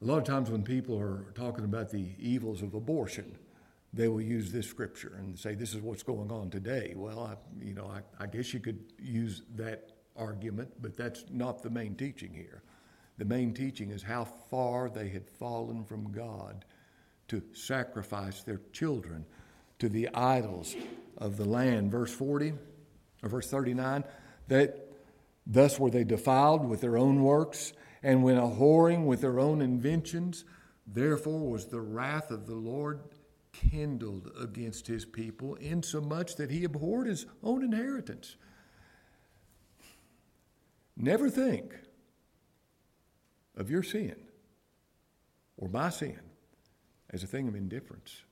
a 0.00 0.04
lot 0.06 0.16
of 0.16 0.24
times 0.24 0.48
when 0.48 0.62
people 0.62 0.98
are 0.98 1.26
talking 1.34 1.66
about 1.66 1.90
the 1.90 2.06
evils 2.18 2.62
of 2.62 2.72
abortion, 2.72 3.36
they 3.92 4.08
will 4.08 4.22
use 4.22 4.50
this 4.50 4.66
scripture 4.66 5.16
and 5.18 5.38
say, 5.38 5.54
This 5.54 5.74
is 5.74 5.82
what's 5.82 6.02
going 6.02 6.32
on 6.32 6.48
today. 6.48 6.94
Well, 6.96 7.20
I, 7.20 7.62
you 7.62 7.74
know, 7.74 7.84
I, 7.84 8.00
I 8.18 8.28
guess 8.28 8.54
you 8.54 8.60
could 8.60 8.94
use 8.98 9.42
that 9.56 9.92
argument, 10.16 10.72
but 10.80 10.96
that's 10.96 11.26
not 11.28 11.62
the 11.62 11.68
main 11.68 11.96
teaching 11.96 12.32
here. 12.32 12.62
The 13.18 13.24
main 13.24 13.54
teaching 13.54 13.90
is 13.90 14.02
how 14.02 14.24
far 14.24 14.88
they 14.88 15.08
had 15.08 15.28
fallen 15.28 15.84
from 15.84 16.12
God 16.12 16.64
to 17.28 17.42
sacrifice 17.52 18.42
their 18.42 18.60
children 18.72 19.24
to 19.78 19.88
the 19.88 20.08
idols 20.14 20.74
of 21.18 21.36
the 21.36 21.44
land. 21.44 21.90
Verse 21.90 22.12
40 22.12 22.54
or 23.22 23.28
verse 23.28 23.48
39 23.48 24.04
that 24.48 24.92
thus 25.46 25.78
were 25.78 25.90
they 25.90 26.04
defiled 26.04 26.68
with 26.68 26.80
their 26.80 26.98
own 26.98 27.22
works 27.22 27.72
and 28.02 28.22
went 28.22 28.38
a 28.38 28.42
whoring 28.42 29.06
with 29.06 29.20
their 29.20 29.38
own 29.38 29.60
inventions. 29.62 30.44
Therefore 30.86 31.48
was 31.50 31.66
the 31.66 31.80
wrath 31.80 32.30
of 32.30 32.46
the 32.46 32.54
Lord 32.54 33.00
kindled 33.52 34.30
against 34.40 34.86
his 34.86 35.04
people, 35.04 35.54
insomuch 35.56 36.36
that 36.36 36.50
he 36.50 36.64
abhorred 36.64 37.06
his 37.06 37.26
own 37.42 37.62
inheritance. 37.62 38.36
Never 40.96 41.30
think 41.30 41.74
of 43.56 43.70
your 43.70 43.82
sin 43.82 44.16
or 45.56 45.68
my 45.68 45.90
sin 45.90 46.20
as 47.10 47.22
a 47.22 47.26
thing 47.26 47.48
of 47.48 47.54
indifference. 47.54 48.22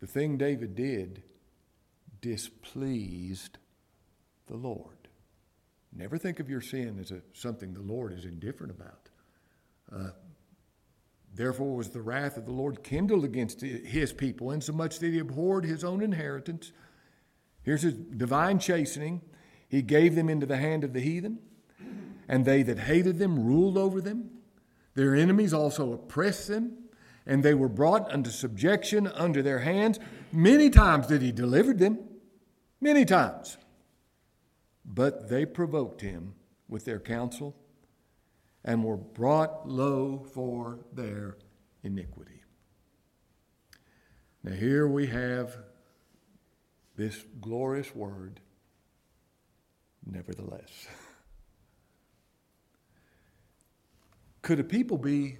The 0.00 0.06
thing 0.06 0.38
David 0.38 0.74
did 0.74 1.22
displeased 2.20 3.58
the 4.46 4.56
Lord. 4.56 4.96
Never 5.92 6.18
think 6.18 6.40
of 6.40 6.48
your 6.48 6.60
sin 6.60 6.98
as 7.00 7.10
a, 7.10 7.20
something 7.32 7.74
the 7.74 7.80
Lord 7.80 8.12
is 8.12 8.24
indifferent 8.24 8.72
about. 8.72 9.08
Uh, 9.92 10.10
Therefore 11.32 11.76
was 11.76 11.90
the 11.90 12.02
wrath 12.02 12.36
of 12.36 12.44
the 12.44 12.52
Lord 12.52 12.82
kindled 12.82 13.24
against 13.24 13.60
his 13.60 14.12
people, 14.12 14.50
insomuch 14.50 14.98
that 14.98 15.12
he 15.12 15.18
abhorred 15.18 15.64
his 15.64 15.84
own 15.84 16.02
inheritance. 16.02 16.72
Here's 17.62 17.82
his 17.82 17.94
divine 17.94 18.58
chastening. 18.58 19.20
He 19.68 19.82
gave 19.82 20.16
them 20.16 20.28
into 20.28 20.46
the 20.46 20.56
hand 20.56 20.82
of 20.82 20.92
the 20.92 21.00
heathen, 21.00 21.38
and 22.30 22.44
they 22.44 22.62
that 22.62 22.78
hated 22.78 23.18
them 23.18 23.44
ruled 23.44 23.76
over 23.76 24.00
them. 24.00 24.30
Their 24.94 25.16
enemies 25.16 25.52
also 25.52 25.92
oppressed 25.92 26.46
them, 26.46 26.84
and 27.26 27.42
they 27.42 27.54
were 27.54 27.68
brought 27.68 28.08
unto 28.08 28.30
subjection 28.30 29.08
under 29.08 29.42
their 29.42 29.58
hands. 29.58 29.98
Many 30.30 30.70
times 30.70 31.08
did 31.08 31.22
he 31.22 31.32
deliver 31.32 31.74
them, 31.74 31.98
many 32.80 33.04
times. 33.04 33.58
But 34.84 35.28
they 35.28 35.44
provoked 35.44 36.02
him 36.02 36.34
with 36.68 36.84
their 36.84 37.00
counsel 37.00 37.56
and 38.64 38.84
were 38.84 38.96
brought 38.96 39.68
low 39.68 40.24
for 40.32 40.78
their 40.92 41.36
iniquity. 41.82 42.42
Now, 44.44 44.52
here 44.52 44.86
we 44.86 45.08
have 45.08 45.56
this 46.94 47.24
glorious 47.40 47.92
word, 47.92 48.38
nevertheless. 50.06 50.86
Could 54.42 54.60
a 54.60 54.64
people 54.64 54.98
be 54.98 55.38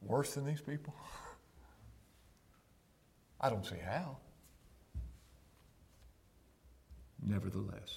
worse 0.00 0.34
than 0.34 0.46
these 0.46 0.60
people? 0.60 0.94
I 3.40 3.50
don't 3.50 3.64
see 3.64 3.76
how. 3.84 4.16
Nevertheless. 7.24 7.96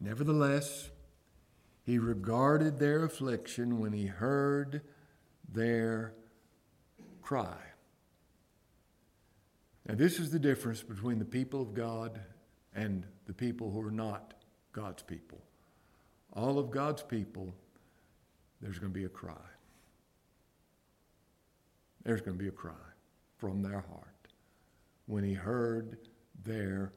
Nevertheless, 0.00 0.90
he 1.84 1.98
regarded 1.98 2.78
their 2.78 3.04
affliction 3.04 3.80
when 3.80 3.92
he 3.92 4.06
heard 4.06 4.82
their 5.50 6.14
cry. 7.22 7.56
Now, 9.86 9.94
this 9.94 10.18
is 10.18 10.30
the 10.30 10.38
difference 10.38 10.82
between 10.82 11.18
the 11.18 11.24
people 11.24 11.60
of 11.60 11.74
God 11.74 12.20
and 12.74 13.06
the 13.26 13.34
people 13.34 13.70
who 13.70 13.80
are 13.80 13.90
not 13.90 14.34
God's 14.72 15.02
people. 15.02 15.43
All 16.34 16.58
of 16.58 16.70
God's 16.70 17.02
people, 17.02 17.54
there's 18.60 18.78
going 18.78 18.92
to 18.92 18.98
be 18.98 19.04
a 19.04 19.10
cry. 19.10 19.34
There's 22.02 22.20
going 22.20 22.36
to 22.36 22.42
be 22.42 22.48
a 22.48 22.52
cry 22.52 22.72
from 23.38 23.62
their 23.62 23.80
heart 23.80 24.28
when 25.06 25.24
he 25.24 25.34
heard 25.34 25.98
their 26.44 26.92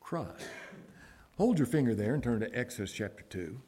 cry. 0.00 0.26
Hold 1.36 1.58
your 1.58 1.66
finger 1.66 1.94
there 1.94 2.14
and 2.14 2.22
turn 2.22 2.40
to 2.40 2.58
Exodus 2.58 2.92
chapter 2.92 3.24
2. 3.30 3.60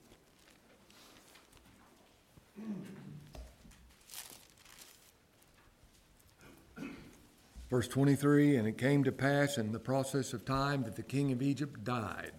Verse 7.71 7.89
23 7.89 8.57
And 8.57 8.69
it 8.69 8.79
came 8.79 9.03
to 9.05 9.13
pass 9.13 9.59
in 9.59 9.73
the 9.73 9.81
process 9.81 10.33
of 10.33 10.45
time 10.45 10.85
that 10.85 10.97
the 10.97 11.03
king 11.03 11.33
of 11.33 11.43
Egypt 11.43 11.83
died. 11.83 12.33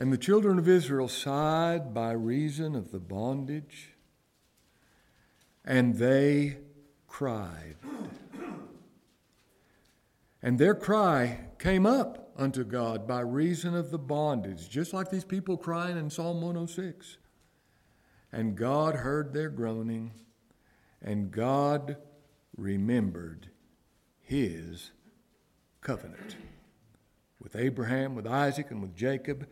And 0.00 0.10
the 0.10 0.16
children 0.16 0.58
of 0.58 0.66
Israel 0.66 1.08
sighed 1.08 1.92
by 1.92 2.12
reason 2.12 2.74
of 2.74 2.90
the 2.90 2.98
bondage, 2.98 3.96
and 5.62 5.96
they 5.96 6.56
cried. 7.06 7.76
And 10.42 10.58
their 10.58 10.74
cry 10.74 11.40
came 11.58 11.84
up 11.84 12.32
unto 12.34 12.64
God 12.64 13.06
by 13.06 13.20
reason 13.20 13.74
of 13.74 13.90
the 13.90 13.98
bondage, 13.98 14.70
just 14.70 14.94
like 14.94 15.10
these 15.10 15.26
people 15.26 15.58
crying 15.58 15.98
in 15.98 16.08
Psalm 16.08 16.40
106. 16.40 17.18
And 18.32 18.56
God 18.56 18.94
heard 18.94 19.34
their 19.34 19.50
groaning, 19.50 20.12
and 21.02 21.30
God 21.30 21.98
remembered 22.56 23.50
his 24.18 24.92
covenant 25.82 26.36
with 27.38 27.54
Abraham, 27.54 28.14
with 28.14 28.26
Isaac, 28.26 28.70
and 28.70 28.80
with 28.80 28.96
Jacob. 28.96 29.46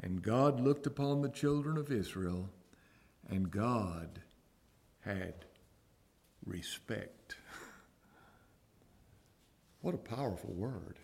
And 0.00 0.22
God 0.22 0.60
looked 0.60 0.86
upon 0.86 1.22
the 1.22 1.28
children 1.28 1.76
of 1.76 1.90
Israel, 1.90 2.50
and 3.28 3.50
God 3.50 4.20
had 5.00 5.44
respect. 6.44 7.36
What 9.82 9.94
a 9.94 9.98
powerful 9.98 10.52
word. 10.52 10.98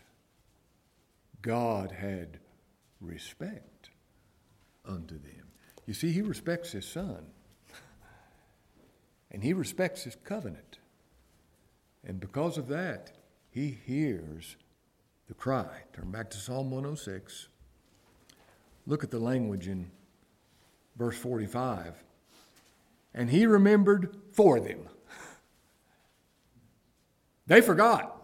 God 1.40 1.92
had 1.92 2.40
respect 3.00 3.90
unto 4.84 5.18
them. 5.18 5.52
You 5.86 5.94
see, 5.94 6.10
he 6.10 6.22
respects 6.22 6.72
his 6.72 6.86
son, 6.86 7.26
and 9.30 9.44
he 9.44 9.52
respects 9.52 10.02
his 10.04 10.16
covenant. 10.24 10.78
And 12.04 12.18
because 12.18 12.58
of 12.58 12.68
that, 12.68 13.12
he 13.50 13.70
hears 13.70 14.56
the 15.28 15.34
cry. 15.34 15.82
Turn 15.92 16.10
back 16.10 16.30
to 16.30 16.38
Psalm 16.38 16.70
106. 16.70 17.48
Look 18.86 19.04
at 19.04 19.10
the 19.10 19.18
language 19.18 19.68
in 19.68 19.90
verse 20.96 21.16
45. 21.16 21.94
And 23.14 23.30
he 23.30 23.46
remembered 23.46 24.16
for 24.32 24.60
them. 24.60 24.88
They 27.46 27.60
forgot. 27.60 28.18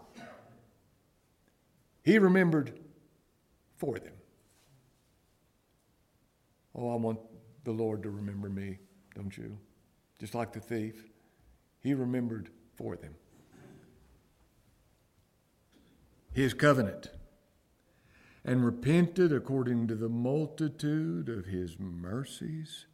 He 2.03 2.19
remembered 2.19 2.79
for 3.77 3.99
them. 3.99 4.15
Oh, 6.75 6.91
I 6.91 6.97
want 6.97 7.19
the 7.65 7.73
Lord 7.73 8.03
to 8.05 8.11
remember 8.11 8.49
me, 8.49 8.79
don't 9.15 9.37
you? 9.37 9.59
just 10.19 10.35
like 10.35 10.53
the 10.53 10.61
thief, 10.61 11.05
he 11.81 11.95
remembered 11.95 12.51
for 12.77 12.97
them. 12.97 13.15
His 16.33 16.55
covenant 16.55 17.11
and 18.49 18.65
repented 18.65 19.31
according 19.31 19.87
to 19.87 19.95
the 19.95 20.09
multitude 20.09 21.29
of 21.29 21.45
his 21.45 21.79
mercies. 21.79 22.87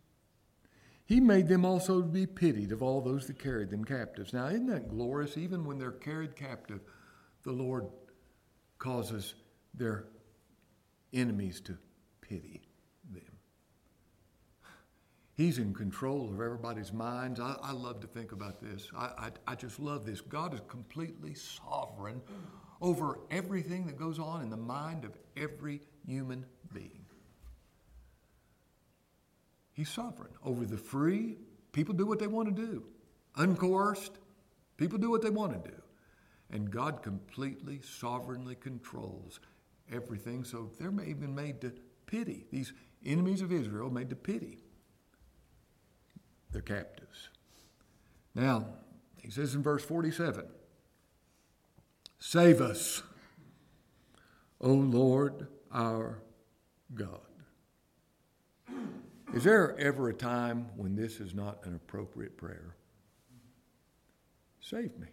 He 1.06 1.20
made 1.20 1.46
them 1.46 1.64
also 1.64 2.00
to 2.00 2.08
be 2.08 2.26
pitied 2.26 2.72
of 2.72 2.82
all 2.82 3.00
those 3.00 3.28
that 3.28 3.38
carried 3.38 3.70
them 3.70 3.84
captives. 3.84 4.32
Now, 4.32 4.46
isn't 4.46 4.66
that 4.66 4.88
glorious? 4.88 5.36
Even 5.36 5.64
when 5.64 5.78
they're 5.78 5.92
carried 5.92 6.34
captive, 6.34 6.80
the 7.44 7.52
Lord 7.52 7.86
causes 8.78 9.34
their 9.74 10.06
enemies 11.12 11.60
to 11.60 11.78
pity 12.20 12.62
them. 13.12 13.38
He's 15.36 15.58
in 15.58 15.72
control 15.72 16.32
of 16.32 16.40
everybody's 16.40 16.92
minds. 16.92 17.38
I, 17.38 17.54
I 17.62 17.70
love 17.70 18.00
to 18.00 18.08
think 18.08 18.32
about 18.32 18.60
this. 18.60 18.88
I, 18.96 19.04
I, 19.04 19.30
I 19.52 19.54
just 19.54 19.78
love 19.78 20.04
this. 20.04 20.20
God 20.20 20.52
is 20.52 20.60
completely 20.66 21.34
sovereign 21.34 22.20
over 22.84 23.18
everything 23.30 23.86
that 23.86 23.96
goes 23.96 24.18
on 24.18 24.42
in 24.42 24.50
the 24.50 24.56
mind 24.58 25.06
of 25.06 25.16
every 25.38 25.80
human 26.06 26.44
being. 26.74 27.06
He's 29.72 29.88
sovereign 29.88 30.32
over 30.44 30.66
the 30.66 30.76
free. 30.76 31.38
People 31.72 31.94
do 31.94 32.04
what 32.04 32.18
they 32.18 32.26
want 32.26 32.54
to 32.54 32.62
do. 32.62 32.84
Uncoerced, 33.38 34.10
people 34.76 34.98
do 34.98 35.10
what 35.10 35.22
they 35.22 35.30
want 35.30 35.64
to 35.64 35.70
do. 35.70 35.76
And 36.50 36.70
God 36.70 37.02
completely, 37.02 37.80
sovereignly 37.82 38.54
controls 38.54 39.40
everything. 39.90 40.44
So 40.44 40.70
they're 40.78 40.92
even 41.08 41.34
made 41.34 41.62
to 41.62 41.72
pity. 42.04 42.44
These 42.52 42.74
enemies 43.06 43.40
of 43.40 43.50
Israel 43.50 43.88
made 43.88 44.10
to 44.10 44.16
pity 44.16 44.58
their 46.52 46.60
captives. 46.60 47.30
Now, 48.34 48.66
he 49.22 49.30
says 49.30 49.54
in 49.54 49.62
verse 49.62 49.82
47 49.82 50.44
Save 52.26 52.62
us, 52.62 53.02
O 54.58 54.72
Lord 54.72 55.46
our 55.70 56.22
God. 56.94 57.20
Is 59.34 59.44
there 59.44 59.78
ever 59.78 60.08
a 60.08 60.14
time 60.14 60.68
when 60.74 60.96
this 60.96 61.20
is 61.20 61.34
not 61.34 61.58
an 61.66 61.74
appropriate 61.74 62.38
prayer? 62.38 62.76
Save 64.62 64.98
me. 64.98 65.08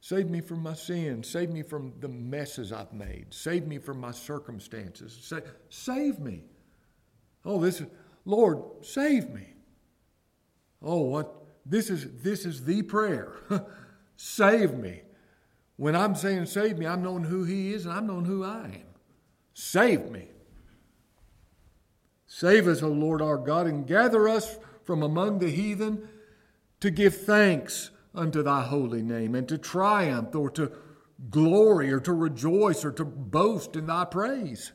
Save 0.00 0.30
me 0.30 0.40
from 0.40 0.62
my 0.62 0.74
sins. 0.74 1.28
Save 1.28 1.50
me 1.50 1.64
from 1.64 1.92
the 1.98 2.08
messes 2.08 2.72
I've 2.72 2.92
made. 2.92 3.34
Save 3.34 3.66
me 3.66 3.78
from 3.78 3.98
my 3.98 4.12
circumstances. 4.12 5.18
Sa- 5.20 5.40
save 5.68 6.20
me. 6.20 6.44
Oh, 7.44 7.60
this 7.60 7.80
is, 7.80 7.88
Lord, 8.24 8.62
save 8.82 9.28
me. 9.30 9.54
Oh, 10.80 11.00
what? 11.00 11.34
This 11.66 11.90
is, 11.90 12.06
this 12.22 12.46
is 12.46 12.64
the 12.64 12.82
prayer. 12.82 13.32
save 14.16 14.74
me. 14.74 15.02
When 15.78 15.94
I'm 15.94 16.16
saying 16.16 16.46
save 16.46 16.76
me, 16.76 16.86
I'm 16.86 17.02
knowing 17.02 17.22
who 17.22 17.44
He 17.44 17.72
is 17.72 17.86
and 17.86 17.94
I'm 17.94 18.08
knowing 18.08 18.24
who 18.24 18.44
I 18.44 18.64
am. 18.64 18.94
Save 19.54 20.10
me. 20.10 20.26
Save 22.26 22.66
us, 22.66 22.82
O 22.82 22.88
Lord 22.88 23.22
our 23.22 23.38
God, 23.38 23.68
and 23.68 23.86
gather 23.86 24.28
us 24.28 24.58
from 24.82 25.04
among 25.04 25.38
the 25.38 25.50
heathen 25.50 26.08
to 26.80 26.90
give 26.90 27.16
thanks 27.16 27.90
unto 28.12 28.42
thy 28.42 28.62
holy 28.62 29.02
name 29.02 29.36
and 29.36 29.48
to 29.48 29.56
triumph 29.56 30.34
or 30.34 30.50
to 30.50 30.72
glory 31.30 31.92
or 31.92 32.00
to 32.00 32.12
rejoice 32.12 32.84
or 32.84 32.90
to 32.90 33.04
boast 33.04 33.76
in 33.76 33.86
thy 33.86 34.04
praise. 34.04 34.72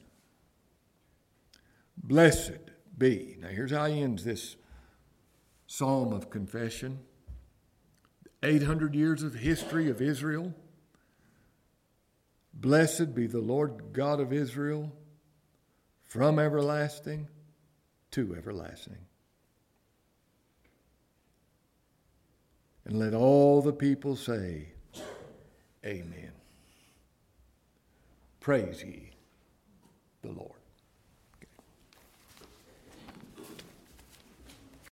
Blessed 1.97 2.71
be. 2.97 3.35
Now, 3.39 3.49
here's 3.49 3.71
how 3.71 3.87
he 3.87 4.01
ends 4.01 4.23
this 4.23 4.55
psalm 5.67 6.13
of 6.13 6.29
confession 6.29 6.99
800 8.41 8.95
years 8.95 9.21
of 9.21 9.35
history 9.35 9.89
of 9.89 10.01
Israel. 10.01 10.53
Blessed 12.53 13.15
be 13.15 13.27
the 13.27 13.39
Lord 13.39 13.93
God 13.93 14.19
of 14.19 14.31
Israel 14.31 14.91
from 16.01 16.39
everlasting 16.39 17.27
to 18.11 18.35
everlasting. 18.35 19.05
And 22.85 22.99
let 22.99 23.13
all 23.13 23.61
the 23.61 23.73
people 23.73 24.15
say, 24.15 24.67
Amen. 25.85 26.31
Praise 28.39 28.83
ye 28.83 29.09
the 30.21 30.31
Lord. 30.31 30.62